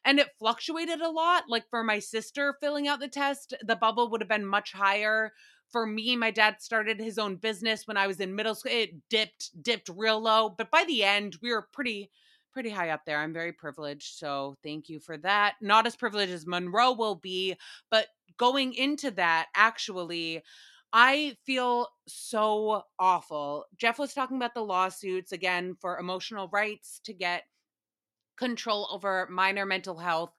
and 0.05 0.19
it 0.19 0.29
fluctuated 0.39 1.01
a 1.01 1.11
lot. 1.11 1.45
Like 1.49 1.69
for 1.69 1.83
my 1.83 1.99
sister 1.99 2.55
filling 2.61 2.89
out 2.89 3.01
the 3.01 3.09
test, 3.09 3.55
the 3.63 3.77
bubble 3.77 4.11
would 4.11 4.21
have 4.21 4.29
been 4.29 4.47
much 4.47 4.73
higher. 4.73 5.33
For 5.71 5.87
me, 5.87 6.17
my 6.17 6.31
dad 6.31 6.57
started 6.61 6.99
his 6.99 7.19
own 7.19 7.37
business 7.37 7.87
when 7.87 7.97
I 7.97 8.07
was 8.07 8.21
in 8.21 8.35
middle 8.35 8.55
school. 8.55 8.73
It 8.73 9.09
dipped, 9.09 9.63
dipped 9.63 9.89
real 9.89 10.21
low, 10.21 10.49
but 10.49 10.71
by 10.71 10.85
the 10.85 11.05
end, 11.05 11.37
we 11.43 11.53
were 11.53 11.69
pretty, 11.73 12.11
pretty 12.53 12.71
high 12.71 12.91
up 12.91 13.05
there. 13.07 13.19
I'm 13.19 13.33
very 13.33 13.53
privileged, 13.53 14.19
so 14.19 14.57
thank 14.65 14.89
you 14.89 14.99
for 14.99 15.17
that. 15.19 15.55
Not 15.61 15.87
as 15.87 15.97
privileged 15.97 16.33
as 16.33 16.47
Monroe 16.47 16.93
will 16.93 17.15
be, 17.15 17.57
but 17.91 18.09
going 18.37 18.75
into 18.75 19.13
that, 19.13 19.47
actually, 19.55 20.43
I 20.93 21.37
feel 21.45 21.87
so 22.09 22.83
awful. 22.99 23.67
Jeff 23.77 23.99
was 23.99 24.13
talking 24.13 24.37
about 24.37 24.55
the 24.55 24.65
lawsuits 24.65 25.31
again 25.31 25.77
for 25.81 25.99
emotional 25.99 26.49
rights 26.49 27.01
to 27.05 27.13
get 27.13 27.45
control 28.37 28.89
over 28.91 29.29
minor 29.31 29.67
mental 29.67 29.99
health. 29.99 30.33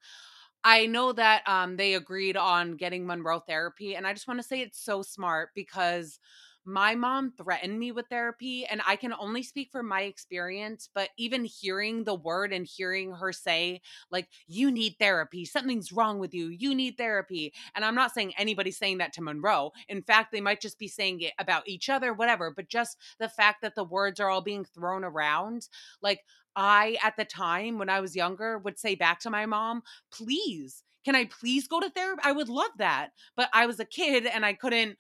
I 0.64 0.86
know 0.86 1.12
that 1.14 1.48
um, 1.48 1.78
they 1.78 1.96
agreed 1.96 2.38
on 2.38 2.76
getting 2.76 3.06
Monroe 3.06 3.40
therapy, 3.40 3.96
and 3.96 4.06
I 4.06 4.14
just 4.14 4.28
want 4.28 4.40
to 4.40 4.48
say 4.48 4.62
it's 4.62 4.84
so 4.84 5.02
smart 5.02 5.50
because 5.56 6.20
my 6.64 6.94
mom 6.94 7.32
threatened 7.32 7.80
me 7.80 7.92
with 7.92 8.06
therapy, 8.08 8.68
and 8.68 8.82
I 8.86 8.96
can 8.96 9.14
only 9.20 9.42
speak 9.42 9.72
for 9.72 9.82
my 9.82 10.02
experience. 10.04 10.88
But 10.94 11.10
even 11.18 11.44
hearing 11.44 12.04
the 12.04 12.14
word 12.14 12.54
and 12.54 12.68
hearing 12.68 13.14
her 13.14 13.32
say, 13.34 13.82
like, 14.12 14.28
you 14.48 14.70
need 14.70 14.98
therapy, 15.00 15.44
something's 15.46 15.92
wrong 15.92 16.20
with 16.20 16.36
you, 16.36 16.50
you 16.50 16.76
need 16.76 16.98
therapy. 16.98 17.52
And 17.74 17.84
I'm 17.84 17.96
not 17.96 18.14
saying 18.14 18.34
anybody's 18.38 18.78
saying 18.78 19.00
that 19.00 19.14
to 19.14 19.24
Monroe. 19.24 19.72
In 19.90 20.04
fact, 20.04 20.32
they 20.32 20.42
might 20.42 20.62
just 20.62 20.78
be 20.78 20.88
saying 20.88 21.22
it 21.22 21.34
about 21.40 21.68
each 21.68 21.90
other, 21.90 22.14
whatever. 22.14 22.54
But 22.56 22.70
just 22.70 22.98
the 23.20 23.30
fact 23.30 23.64
that 23.64 23.74
the 23.74 23.84
words 23.84 24.20
are 24.20 24.30
all 24.30 24.42
being 24.42 24.64
thrown 24.66 25.04
around, 25.04 25.68
like, 26.04 26.20
I, 26.56 26.98
at 27.04 27.16
the 27.18 27.26
time 27.26 27.78
when 27.78 27.90
I 27.90 28.00
was 28.02 28.16
younger, 28.16 28.58
would 28.58 28.80
say 28.80 28.96
back 28.96 29.20
to 29.22 29.30
my 29.30 29.46
mom, 29.46 29.82
please, 30.12 30.84
can 31.04 31.16
I 31.16 31.26
please 31.26 31.68
go 31.68 31.80
to 31.80 31.90
therapy? 31.90 32.22
I 32.24 32.32
would 32.32 32.50
love 32.50 32.72
that. 32.78 33.10
But 33.36 33.50
I 33.54 33.66
was 33.66 33.80
a 33.80 33.86
kid 33.86 34.26
and 34.26 34.46
I 34.46 34.54
couldn't, 34.54 34.98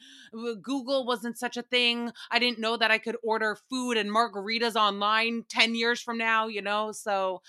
Google 0.61 1.05
wasn't 1.05 1.37
such 1.37 1.57
a 1.57 1.61
thing. 1.61 2.11
I 2.31 2.39
didn't 2.39 2.59
know 2.59 2.77
that 2.77 2.91
I 2.91 2.97
could 2.97 3.17
order 3.23 3.57
food 3.69 3.97
and 3.97 4.09
margaritas 4.09 4.75
online 4.75 5.43
10 5.49 5.75
years 5.75 6.01
from 6.01 6.17
now, 6.17 6.47
you 6.47 6.61
know? 6.61 6.91
So 6.91 7.41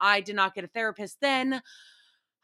I 0.00 0.20
did 0.20 0.36
not 0.36 0.54
get 0.54 0.64
a 0.64 0.68
therapist 0.68 1.18
then. 1.20 1.62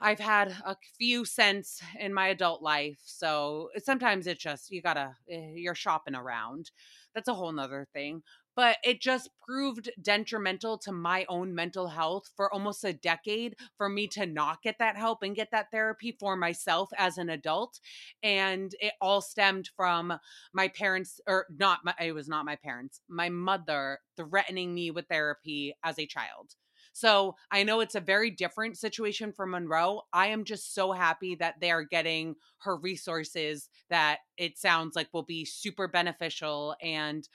I've 0.00 0.18
had 0.18 0.48
a 0.64 0.76
few 0.98 1.24
since 1.24 1.80
in 1.98 2.12
my 2.12 2.28
adult 2.28 2.60
life. 2.60 2.98
So 3.04 3.68
sometimes 3.78 4.26
it's 4.26 4.42
just, 4.42 4.70
you 4.70 4.82
gotta, 4.82 5.14
eh, 5.30 5.52
you're 5.54 5.76
shopping 5.76 6.16
around. 6.16 6.72
That's 7.14 7.28
a 7.28 7.34
whole 7.34 7.52
nother 7.52 7.86
thing 7.92 8.22
but 8.54 8.76
it 8.84 9.00
just 9.00 9.30
proved 9.46 9.90
detrimental 10.00 10.78
to 10.78 10.92
my 10.92 11.24
own 11.28 11.54
mental 11.54 11.88
health 11.88 12.30
for 12.36 12.52
almost 12.52 12.84
a 12.84 12.92
decade 12.92 13.56
for 13.76 13.88
me 13.88 14.06
to 14.06 14.26
not 14.26 14.62
get 14.62 14.78
that 14.78 14.96
help 14.96 15.22
and 15.22 15.36
get 15.36 15.50
that 15.50 15.70
therapy 15.70 16.16
for 16.18 16.36
myself 16.36 16.90
as 16.98 17.18
an 17.18 17.28
adult 17.28 17.80
and 18.22 18.74
it 18.80 18.92
all 19.00 19.20
stemmed 19.20 19.70
from 19.76 20.12
my 20.52 20.68
parents 20.68 21.20
or 21.26 21.46
not 21.58 21.80
my 21.84 21.94
it 22.00 22.12
was 22.12 22.28
not 22.28 22.44
my 22.44 22.56
parents 22.56 23.00
my 23.08 23.28
mother 23.28 23.98
threatening 24.16 24.74
me 24.74 24.90
with 24.90 25.06
therapy 25.08 25.74
as 25.84 25.98
a 25.98 26.06
child 26.06 26.54
so 26.92 27.36
I 27.50 27.62
know 27.62 27.80
it's 27.80 27.94
a 27.94 28.00
very 28.00 28.30
different 28.30 28.76
situation 28.76 29.32
for 29.32 29.46
Monroe. 29.46 30.02
I 30.12 30.26
am 30.28 30.44
just 30.44 30.74
so 30.74 30.92
happy 30.92 31.34
that 31.36 31.54
they 31.60 31.70
are 31.70 31.84
getting 31.84 32.36
her 32.58 32.76
resources 32.76 33.70
that 33.88 34.18
it 34.36 34.58
sounds 34.58 34.94
like 34.94 35.08
will 35.12 35.22
be 35.22 35.44
super 35.44 35.88
beneficial. 35.88 36.76
And 36.82 37.26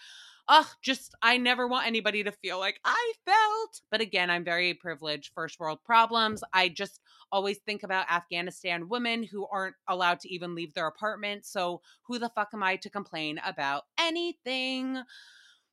ugh, 0.50 0.68
just 0.82 1.16
I 1.22 1.38
never 1.38 1.68
want 1.68 1.88
anybody 1.88 2.24
to 2.24 2.32
feel 2.32 2.60
like 2.60 2.80
I 2.86 3.14
felt. 3.26 3.82
But 3.92 4.02
again, 4.02 4.30
I'm 4.30 4.44
very 4.44 4.74
privileged, 4.74 5.32
first 5.34 5.60
world 5.60 5.80
problems. 5.84 6.44
I 6.54 6.70
just 6.70 7.02
always 7.32 7.60
think 7.60 7.84
about 7.84 8.10
Afghanistan 8.12 8.88
women 8.90 9.24
who 9.24 9.48
aren't 9.48 9.76
allowed 9.88 10.20
to 10.22 10.34
even 10.34 10.56
leave 10.56 10.74
their 10.74 10.88
apartment. 10.88 11.46
So 11.46 11.82
who 12.04 12.20
the 12.20 12.30
fuck 12.30 12.50
am 12.54 12.64
I 12.64 12.78
to 12.78 12.90
complain 12.90 13.40
about 13.46 13.84
anything? 14.00 15.02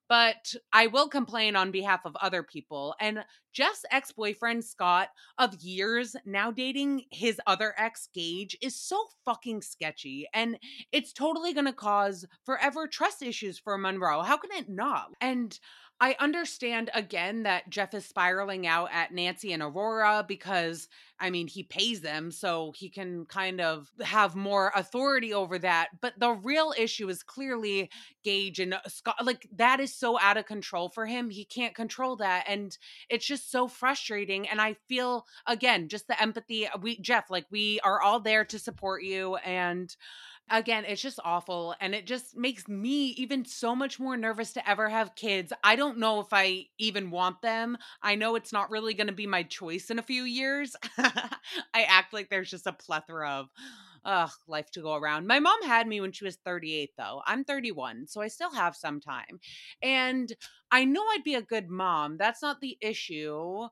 But 0.09 0.55
I 0.73 0.87
will 0.89 1.09
complain 1.09 1.57
on 1.57 1.71
behalf 1.71 2.01
of 2.05 2.17
other 2.17 2.43
people. 2.43 2.95
And 3.01 3.25
Jeff's 3.53 3.85
ex 3.91 4.13
boyfriend, 4.13 4.65
Scott, 4.65 5.09
of 5.39 5.55
years 5.55 6.17
now 6.27 6.51
dating 6.51 7.05
his 7.11 7.41
other 7.47 7.75
ex, 7.79 8.09
Gage, 8.13 8.57
is 8.61 8.75
so 8.75 9.07
fucking 9.25 9.63
sketchy. 9.63 10.29
And 10.35 10.59
it's 10.93 11.13
totally 11.13 11.55
to 11.67 11.73
cause 11.73 12.27
forever 12.45 12.87
trust 12.87 13.23
issues 13.23 13.59
for 13.59 13.79
Monroe. 13.79 14.23
How 14.23 14.37
can 14.37 14.51
it 14.53 14.69
not? 14.69 15.11
And 15.21 15.59
I 16.01 16.17
understand 16.19 16.91
again 16.93 17.45
that 17.45 17.71
Jeff 17.71 17.95
is 17.95 18.05
spiraling 18.05 18.67
out 18.67 18.91
at 18.93 19.13
Nancy 19.13 19.53
and 19.53 19.63
Aurora 19.63 20.25
because 20.27 20.89
I 21.21 21.31
mean, 21.31 21.47
he 21.47 21.63
pays 21.63 22.01
them, 22.01 22.33
so 22.33 22.73
he 22.77 22.89
can 22.89 23.25
kind 23.27 23.61
of 23.61 23.89
have 24.03 24.35
more 24.35 24.73
authority 24.75 25.33
over 25.33 25.59
that. 25.61 25.89
But 26.01 26.15
the 26.19 26.33
real 26.33 26.75
issue 26.77 27.09
is 27.09 27.23
clearly 27.23 27.89
Gage 28.25 28.59
and 28.59 28.75
uh, 28.75 28.81
Scott. 28.89 29.25
Like, 29.25 29.49
that 29.55 29.79
is 29.79 29.95
so 29.95 30.19
out 30.21 30.37
of 30.37 30.47
control 30.47 30.89
for 30.89 31.07
him. 31.07 31.31
He 31.31 31.45
can't 31.45 31.75
control 31.75 32.17
that. 32.17 32.45
And 32.49 32.77
it's 33.09 33.27
just 33.27 33.51
so 33.51 33.69
frustrating. 33.69 34.49
And 34.49 34.61
I 34.61 34.75
feel, 34.89 35.25
again, 35.47 35.89
just 35.89 36.09
the 36.09 36.21
empathy. 36.21 36.69
We, 36.83 36.99
Jeff, 36.99 37.31
like, 37.31 37.47
we 37.51 37.79
are 37.81 38.03
all 38.03 38.19
there 38.19 38.45
to 38.47 38.59
support 38.59 39.05
you. 39.05 39.37
And, 39.37 39.95
Again, 40.51 40.85
it's 40.87 41.01
just 41.01 41.19
awful. 41.25 41.75
And 41.81 41.95
it 41.95 42.07
just 42.07 42.37
makes 42.37 42.69
me 42.69 43.07
even 43.17 43.47
so 43.47 43.75
much 43.75 43.99
more 43.99 44.17
nervous 44.17 44.53
to 44.53 44.69
ever 44.69 44.89
have 44.91 45.15
kids. 45.15 45.53
I 45.65 45.75
don't 45.75 45.99
know 45.99 46.21
if 46.21 46.29
I 46.33 46.67
even 46.79 47.11
want 47.11 47.41
them. 47.41 47.79
I 48.03 48.15
know 48.15 48.35
it's 48.35 48.53
not 48.53 48.71
really 48.71 48.93
going 48.93 49.07
to 49.07 49.13
be 49.13 49.27
my 49.27 49.43
choice 49.43 49.91
in 49.91 49.99
a 49.99 50.03
few 50.03 50.25
years. 50.25 50.77
I 50.99 51.83
act 51.89 52.13
like 52.13 52.29
there's 52.29 52.51
just 52.51 52.67
a 52.67 52.73
plethora 52.73 53.31
of 53.31 53.49
ugh, 54.05 54.31
life 54.47 54.71
to 54.73 54.83
go 54.83 54.95
around. 54.95 55.27
My 55.27 55.41
mom 55.41 55.63
had 55.63 55.87
me 55.87 56.01
when 56.03 56.13
she 56.13 56.25
was 56.25 56.37
38, 56.45 56.91
though. 56.99 57.23
I'm 57.27 57.45
31, 57.45 58.07
so 58.07 58.21
I 58.21 58.29
still 58.29 58.53
have 58.53 58.77
some 58.77 59.01
time. 59.01 59.41
And 59.83 60.31
I 60.71 60.85
know 60.85 61.03
I'd 61.03 61.25
be 61.25 61.37
a 61.37 61.43
good 61.43 61.71
mom. 61.71 62.19
That's 62.19 62.43
not 62.43 62.61
the 62.61 62.77
issue. 62.83 63.69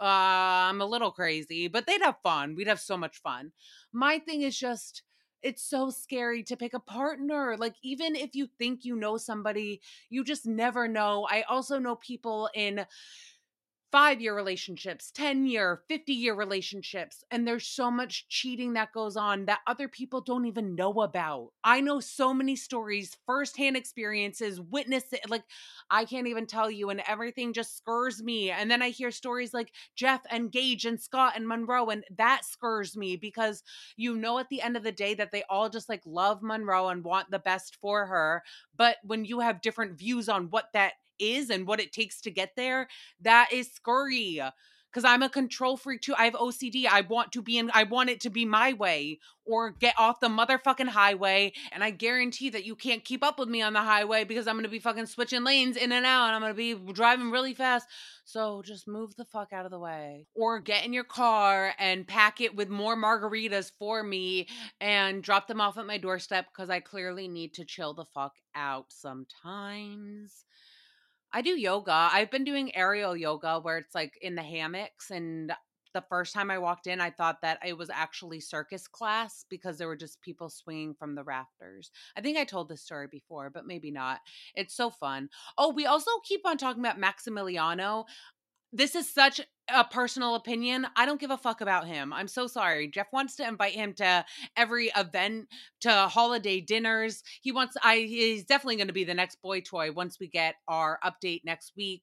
Uh, 0.00 0.66
I'm 0.68 0.80
a 0.80 0.86
little 0.86 1.10
crazy, 1.12 1.68
but 1.68 1.86
they'd 1.86 2.02
have 2.02 2.16
fun. 2.22 2.54
We'd 2.54 2.68
have 2.68 2.80
so 2.80 2.96
much 2.96 3.18
fun. 3.22 3.52
My 3.92 4.18
thing 4.18 4.42
is 4.42 4.58
just 4.58 5.02
it's 5.42 5.62
so 5.62 5.90
scary 5.90 6.42
to 6.44 6.56
pick 6.56 6.74
a 6.74 6.80
partner. 6.80 7.56
Like, 7.58 7.74
even 7.82 8.16
if 8.16 8.34
you 8.34 8.48
think 8.58 8.84
you 8.84 8.96
know 8.96 9.16
somebody, 9.16 9.80
you 10.08 10.24
just 10.24 10.46
never 10.46 10.88
know. 10.88 11.26
I 11.30 11.42
also 11.42 11.78
know 11.78 11.96
people 11.96 12.48
in 12.54 12.84
five 13.92 14.20
year 14.20 14.34
relationships, 14.34 15.10
10 15.10 15.46
year, 15.46 15.82
50 15.88 16.12
year 16.12 16.34
relationships. 16.34 17.24
And 17.30 17.46
there's 17.46 17.66
so 17.66 17.90
much 17.90 18.28
cheating 18.28 18.74
that 18.74 18.92
goes 18.92 19.16
on 19.16 19.46
that 19.46 19.60
other 19.66 19.88
people 19.88 20.20
don't 20.20 20.46
even 20.46 20.74
know 20.74 21.00
about. 21.00 21.50
I 21.64 21.80
know 21.80 22.00
so 22.00 22.32
many 22.32 22.56
stories, 22.56 23.16
firsthand 23.26 23.76
experiences, 23.76 24.60
witness 24.60 25.12
it. 25.12 25.28
Like, 25.28 25.44
I 25.90 26.04
can't 26.04 26.26
even 26.26 26.46
tell 26.46 26.70
you, 26.70 26.90
and 26.90 27.02
everything 27.06 27.52
just 27.52 27.76
scurs 27.76 28.22
me. 28.22 28.50
And 28.50 28.70
then 28.70 28.82
I 28.82 28.90
hear 28.90 29.10
stories 29.10 29.52
like 29.52 29.72
Jeff 29.96 30.20
and 30.30 30.52
Gage 30.52 30.84
and 30.84 31.00
Scott 31.00 31.34
and 31.36 31.46
Monroe, 31.48 31.90
and 31.90 32.04
that 32.16 32.44
scurs 32.44 32.96
me 32.96 33.16
because 33.16 33.62
you 33.96 34.16
know 34.16 34.38
at 34.38 34.48
the 34.48 34.62
end 34.62 34.76
of 34.76 34.82
the 34.84 34.92
day 34.92 35.14
that 35.14 35.32
they 35.32 35.42
all 35.48 35.68
just 35.68 35.88
like 35.88 36.02
love 36.04 36.42
Monroe 36.42 36.88
and 36.88 37.04
want 37.04 37.30
the 37.30 37.38
best 37.38 37.76
for 37.80 38.06
her. 38.06 38.42
But 38.76 38.96
when 39.02 39.24
you 39.24 39.40
have 39.40 39.62
different 39.62 39.98
views 39.98 40.28
on 40.28 40.50
what 40.50 40.66
that 40.74 40.94
is 41.20 41.50
and 41.50 41.66
what 41.66 41.80
it 41.80 41.92
takes 41.92 42.20
to 42.22 42.30
get 42.30 42.50
there, 42.56 42.88
that 43.20 43.48
is 43.52 43.72
scurry. 43.72 44.42
Because 44.90 45.04
I'm 45.04 45.22
a 45.22 45.28
control 45.28 45.76
freak 45.76 46.00
too. 46.00 46.14
I 46.18 46.24
have 46.24 46.34
OCD. 46.34 46.86
I 46.86 47.02
want 47.02 47.30
to 47.32 47.42
be 47.42 47.58
in, 47.58 47.70
I 47.72 47.84
want 47.84 48.10
it 48.10 48.20
to 48.22 48.30
be 48.30 48.44
my 48.44 48.72
way 48.72 49.20
or 49.44 49.70
get 49.70 49.94
off 49.96 50.18
the 50.18 50.28
motherfucking 50.28 50.88
highway. 50.88 51.52
And 51.70 51.84
I 51.84 51.90
guarantee 51.90 52.50
that 52.50 52.64
you 52.64 52.74
can't 52.74 53.04
keep 53.04 53.22
up 53.22 53.38
with 53.38 53.48
me 53.48 53.62
on 53.62 53.72
the 53.72 53.82
highway 53.82 54.24
because 54.24 54.48
I'm 54.48 54.60
to 54.62 54.68
be 54.68 54.80
fucking 54.80 55.06
switching 55.06 55.44
lanes 55.44 55.76
in 55.76 55.92
and 55.92 56.04
out 56.04 56.26
and 56.26 56.44
I'm 56.44 56.50
to 56.50 56.56
be 56.56 56.74
driving 56.92 57.30
really 57.30 57.54
fast. 57.54 57.86
So 58.24 58.62
just 58.64 58.88
move 58.88 59.14
the 59.16 59.24
fuck 59.24 59.52
out 59.52 59.64
of 59.64 59.70
the 59.70 59.78
way. 59.78 60.26
Or 60.34 60.58
get 60.58 60.84
in 60.84 60.92
your 60.92 61.04
car 61.04 61.72
and 61.78 62.06
pack 62.06 62.40
it 62.40 62.56
with 62.56 62.68
more 62.68 62.96
margaritas 62.96 63.70
for 63.78 64.02
me 64.02 64.48
and 64.80 65.22
drop 65.22 65.46
them 65.46 65.60
off 65.60 65.78
at 65.78 65.86
my 65.86 65.98
doorstep 65.98 66.46
because 66.52 66.70
I 66.70 66.80
clearly 66.80 67.28
need 67.28 67.54
to 67.54 67.64
chill 67.64 67.94
the 67.94 68.04
fuck 68.04 68.34
out 68.56 68.86
sometimes. 68.88 70.44
I 71.32 71.42
do 71.42 71.50
yoga. 71.50 72.08
I've 72.12 72.30
been 72.30 72.44
doing 72.44 72.74
aerial 72.74 73.16
yoga 73.16 73.60
where 73.60 73.78
it's 73.78 73.94
like 73.94 74.18
in 74.20 74.34
the 74.34 74.42
hammocks 74.42 75.10
and 75.10 75.52
the 75.92 76.04
first 76.08 76.32
time 76.34 76.50
I 76.50 76.58
walked 76.58 76.86
in, 76.86 77.00
I 77.00 77.10
thought 77.10 77.42
that 77.42 77.58
it 77.66 77.76
was 77.76 77.90
actually 77.90 78.40
circus 78.40 78.86
class 78.86 79.44
because 79.48 79.76
there 79.76 79.88
were 79.88 79.96
just 79.96 80.20
people 80.20 80.48
swinging 80.48 80.94
from 80.94 81.14
the 81.14 81.24
rafters. 81.24 81.90
I 82.16 82.20
think 82.20 82.38
I 82.38 82.44
told 82.44 82.68
this 82.68 82.82
story 82.82 83.08
before, 83.10 83.50
but 83.50 83.66
maybe 83.66 83.90
not. 83.90 84.20
It's 84.54 84.74
so 84.74 84.90
fun. 84.90 85.30
Oh, 85.58 85.72
we 85.72 85.86
also 85.86 86.10
keep 86.24 86.42
on 86.46 86.58
talking 86.58 86.80
about 86.84 87.00
Maximiliano. 87.00 88.04
This 88.72 88.94
is 88.94 89.12
such 89.12 89.40
a 89.68 89.84
personal 89.84 90.36
opinion. 90.36 90.86
I 90.96 91.04
don't 91.06 91.20
give 91.20 91.30
a 91.30 91.36
fuck 91.36 91.60
about 91.60 91.86
him. 91.86 92.12
I'm 92.12 92.28
so 92.28 92.46
sorry. 92.46 92.88
Jeff 92.88 93.08
wants 93.12 93.36
to 93.36 93.46
invite 93.46 93.72
him 93.72 93.94
to 93.94 94.24
every 94.56 94.90
event, 94.96 95.48
to 95.80 95.90
holiday 95.90 96.60
dinners. 96.60 97.22
He 97.42 97.50
wants 97.52 97.76
I 97.82 97.96
he's 97.98 98.44
definitely 98.44 98.76
going 98.76 98.86
to 98.86 98.92
be 98.92 99.04
the 99.04 99.14
next 99.14 99.42
boy 99.42 99.60
toy 99.60 99.90
once 99.92 100.18
we 100.20 100.28
get 100.28 100.54
our 100.68 100.98
update 101.04 101.44
next 101.44 101.72
week 101.76 102.02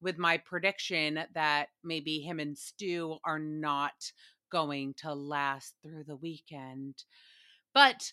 with 0.00 0.18
my 0.18 0.38
prediction 0.38 1.20
that 1.34 1.68
maybe 1.84 2.20
him 2.20 2.38
and 2.40 2.56
Stu 2.56 3.16
are 3.24 3.38
not 3.38 4.12
going 4.50 4.94
to 4.98 5.12
last 5.14 5.74
through 5.82 6.04
the 6.04 6.16
weekend. 6.16 6.94
But 7.74 8.12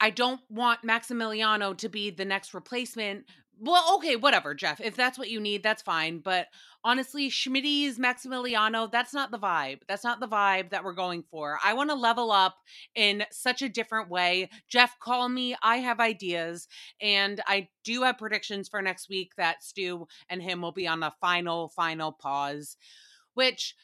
I 0.00 0.10
don't 0.10 0.40
want 0.48 0.82
Maximiliano 0.82 1.76
to 1.78 1.88
be 1.88 2.10
the 2.10 2.24
next 2.24 2.54
replacement. 2.54 3.24
Well, 3.60 3.96
okay, 3.96 4.14
whatever, 4.14 4.54
Jeff. 4.54 4.80
If 4.80 4.94
that's 4.94 5.18
what 5.18 5.30
you 5.30 5.40
need, 5.40 5.64
that's 5.64 5.82
fine. 5.82 6.20
But 6.20 6.46
honestly, 6.84 7.28
Schmidt's 7.28 7.98
Maximiliano, 7.98 8.90
that's 8.90 9.12
not 9.12 9.32
the 9.32 9.38
vibe. 9.38 9.80
That's 9.88 10.04
not 10.04 10.20
the 10.20 10.28
vibe 10.28 10.70
that 10.70 10.84
we're 10.84 10.92
going 10.92 11.24
for. 11.28 11.58
I 11.64 11.74
want 11.74 11.90
to 11.90 11.96
level 11.96 12.30
up 12.30 12.54
in 12.94 13.24
such 13.32 13.60
a 13.60 13.68
different 13.68 14.08
way. 14.08 14.48
Jeff, 14.68 14.96
call 15.00 15.28
me. 15.28 15.56
I 15.60 15.78
have 15.78 15.98
ideas. 15.98 16.68
And 17.00 17.40
I 17.48 17.68
do 17.82 18.02
have 18.02 18.18
predictions 18.18 18.68
for 18.68 18.80
next 18.80 19.08
week 19.08 19.32
that 19.36 19.64
Stu 19.64 20.06
and 20.28 20.40
him 20.40 20.62
will 20.62 20.70
be 20.70 20.86
on 20.86 21.00
the 21.00 21.12
final, 21.20 21.66
final 21.66 22.12
pause, 22.12 22.76
which 23.34 23.74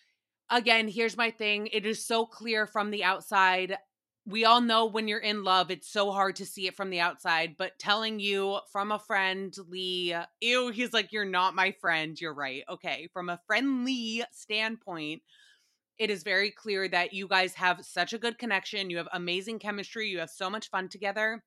again, 0.51 0.87
here's 0.87 1.17
my 1.17 1.33
thing. 1.33 1.69
It 1.73 1.85
is 1.85 2.07
so 2.07 2.27
clear 2.27 2.67
from 2.67 2.93
the 2.93 3.03
outside 3.03 3.77
we 4.27 4.45
all 4.45 4.61
know 4.61 4.87
when 4.87 5.07
you're 5.07 5.19
in 5.19 5.45
love, 5.45 5.71
it's 5.71 5.89
so 5.89 6.11
hard 6.11 6.37
to 6.37 6.47
see 6.47 6.67
it 6.67 6.77
from 6.77 6.89
the 6.89 7.01
outside, 7.01 7.57
but 7.59 7.79
telling 7.79 8.19
you 8.19 8.59
from 8.73 8.91
a 8.91 8.99
friendly, 8.99 10.15
ew, 10.41 10.69
he's 10.71 10.93
like, 10.95 11.13
you're 11.13 11.27
not 11.27 11.55
my 11.55 11.73
friend. 11.73 12.19
You're 12.19 12.35
right. 12.35 12.65
Okay. 12.71 13.09
From 13.13 13.29
a 13.29 13.41
friendly 13.47 14.25
standpoint, 14.33 15.23
it 15.99 16.11
is 16.11 16.23
very 16.23 16.51
clear 16.51 16.89
that 16.89 17.13
you 17.13 17.29
guys 17.29 17.55
have 17.55 17.85
such 17.85 18.13
a 18.13 18.19
good 18.19 18.39
connection. 18.39 18.89
You 18.89 18.97
have 18.97 19.09
amazing 19.13 19.59
chemistry. 19.59 20.09
You 20.09 20.21
have 20.21 20.31
so 20.31 20.49
much 20.49 20.71
fun 20.71 20.89
together. 20.89 21.45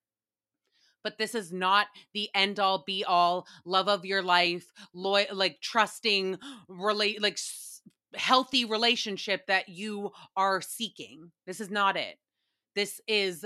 But 1.04 1.18
this 1.18 1.36
is 1.36 1.52
not 1.52 1.88
the 2.14 2.30
end 2.36 2.60
all 2.60 2.84
be 2.86 3.04
all 3.04 3.48
love 3.66 3.88
of 3.88 4.06
your 4.06 4.22
life, 4.22 4.72
loyal, 4.94 5.36
like 5.36 5.62
trusting, 5.62 6.38
relate, 6.68 7.22
like 7.22 7.40
healthy 8.16 8.66
relationship 8.66 9.48
that 9.48 9.70
you 9.70 10.12
are 10.36 10.62
seeking. 10.62 11.32
This 11.46 11.60
is 11.60 11.70
not 11.70 11.98
it. 11.98 12.18
This 12.78 13.02
is 13.08 13.44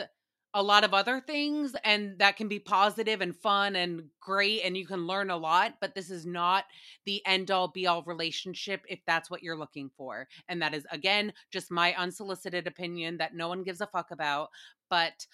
a 0.53 0.61
lot 0.61 0.83
of 0.83 0.93
other 0.93 1.21
things 1.21 1.73
and 1.85 2.19
that 2.19 2.35
can 2.35 2.49
be 2.49 2.59
positive 2.59 3.21
and 3.21 3.33
fun 3.33 3.77
and 3.77 4.03
great 4.19 4.61
and 4.63 4.75
you 4.75 4.85
can 4.85 5.07
learn 5.07 5.29
a 5.29 5.37
lot 5.37 5.75
but 5.79 5.95
this 5.95 6.09
is 6.09 6.25
not 6.25 6.65
the 7.05 7.25
end 7.25 7.49
all 7.49 7.69
be 7.69 7.87
all 7.87 8.03
relationship 8.03 8.83
if 8.89 8.99
that's 9.07 9.31
what 9.31 9.41
you're 9.41 9.57
looking 9.57 9.89
for 9.95 10.27
and 10.49 10.61
that 10.61 10.73
is 10.73 10.85
again 10.91 11.31
just 11.51 11.71
my 11.71 11.95
unsolicited 11.95 12.67
opinion 12.67 13.15
that 13.17 13.33
no 13.33 13.47
one 13.47 13.63
gives 13.63 13.79
a 13.79 13.87
fuck 13.87 14.11
about 14.11 14.49
but 14.89 15.25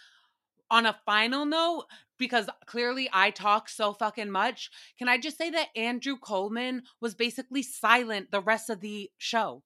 on 0.70 0.86
a 0.86 1.00
final 1.04 1.46
note 1.46 1.86
because 2.20 2.48
clearly 2.68 3.10
I 3.12 3.32
talk 3.32 3.70
so 3.70 3.94
fucking 3.94 4.30
much 4.30 4.70
can 5.00 5.10
I 5.10 5.18
just 5.18 5.40
say 5.40 5.50
that 5.50 5.70
Andrew 5.76 6.18
Coleman 6.18 6.84
was 7.02 7.16
basically 7.16 7.64
silent 7.64 8.30
the 8.30 8.42
rest 8.42 8.70
of 8.70 8.82
the 8.82 9.10
show 9.18 9.64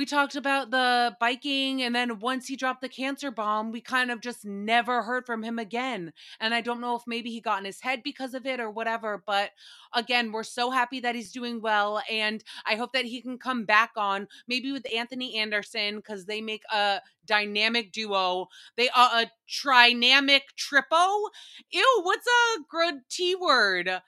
we 0.00 0.06
talked 0.06 0.34
about 0.34 0.70
the 0.70 1.14
biking 1.20 1.82
and 1.82 1.94
then 1.94 2.20
once 2.20 2.46
he 2.46 2.56
dropped 2.56 2.80
the 2.80 2.88
cancer 2.88 3.30
bomb 3.30 3.70
we 3.70 3.82
kind 3.82 4.10
of 4.10 4.22
just 4.22 4.46
never 4.46 5.02
heard 5.02 5.26
from 5.26 5.42
him 5.42 5.58
again. 5.58 6.10
And 6.40 6.54
i 6.54 6.62
don't 6.62 6.80
know 6.80 6.96
if 6.96 7.02
maybe 7.06 7.28
he 7.28 7.38
got 7.42 7.58
in 7.58 7.66
his 7.66 7.82
head 7.82 8.02
because 8.02 8.32
of 8.32 8.46
it 8.46 8.60
or 8.60 8.70
whatever 8.70 9.22
but 9.26 9.50
again 9.94 10.32
we're 10.32 10.42
so 10.42 10.70
happy 10.70 11.00
that 11.00 11.14
he's 11.14 11.30
doing 11.32 11.60
well 11.60 12.00
and 12.10 12.42
i 12.64 12.76
hope 12.76 12.94
that 12.94 13.04
he 13.04 13.20
can 13.20 13.36
come 13.36 13.66
back 13.66 13.90
on 13.98 14.26
maybe 14.48 14.72
with 14.72 14.86
anthony 14.90 15.36
anderson 15.36 15.96
because 15.96 16.24
they 16.24 16.40
make 16.40 16.62
a 16.72 17.02
dynamic 17.26 17.92
duo. 17.92 18.48
They 18.78 18.88
are 18.88 19.10
uh, 19.12 19.24
a 19.24 19.30
trinamic 19.50 20.44
tripo 20.58 21.28
ew 21.72 22.00
what's 22.04 22.26
a 22.26 22.60
good 22.70 23.02
t 23.10 23.34
word? 23.34 24.00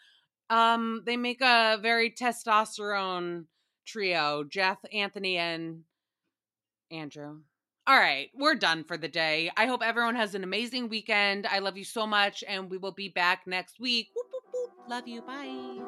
Um 0.48 1.02
they 1.04 1.18
make 1.18 1.42
a 1.42 1.78
very 1.82 2.10
testosterone 2.10 3.44
trio 3.84 4.44
Jeff, 4.44 4.78
Anthony, 4.92 5.36
and 5.36 5.82
Andrew. 6.90 7.40
All 7.86 7.98
right, 7.98 8.28
we're 8.34 8.54
done 8.54 8.84
for 8.84 8.96
the 8.96 9.08
day. 9.08 9.50
I 9.56 9.66
hope 9.66 9.82
everyone 9.82 10.14
has 10.14 10.36
an 10.36 10.44
amazing 10.44 10.88
weekend. 10.88 11.46
I 11.46 11.58
love 11.58 11.76
you 11.76 11.84
so 11.84 12.06
much, 12.06 12.44
and 12.46 12.70
we 12.70 12.78
will 12.78 12.92
be 12.92 13.08
back 13.08 13.42
next 13.46 13.80
week. 13.80 14.10
Whoop, 14.14 14.26
whoop, 14.32 14.44
whoop. 14.52 14.88
Love 14.88 15.08
you. 15.08 15.22
Bye. 15.22 15.80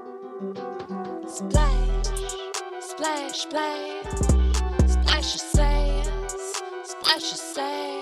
Splash, 1.29 2.07
splash, 2.81 3.39
splash, 3.39 4.05
splash 4.87 5.35
your 5.35 6.05
splash 6.85 7.31
your. 7.31 7.94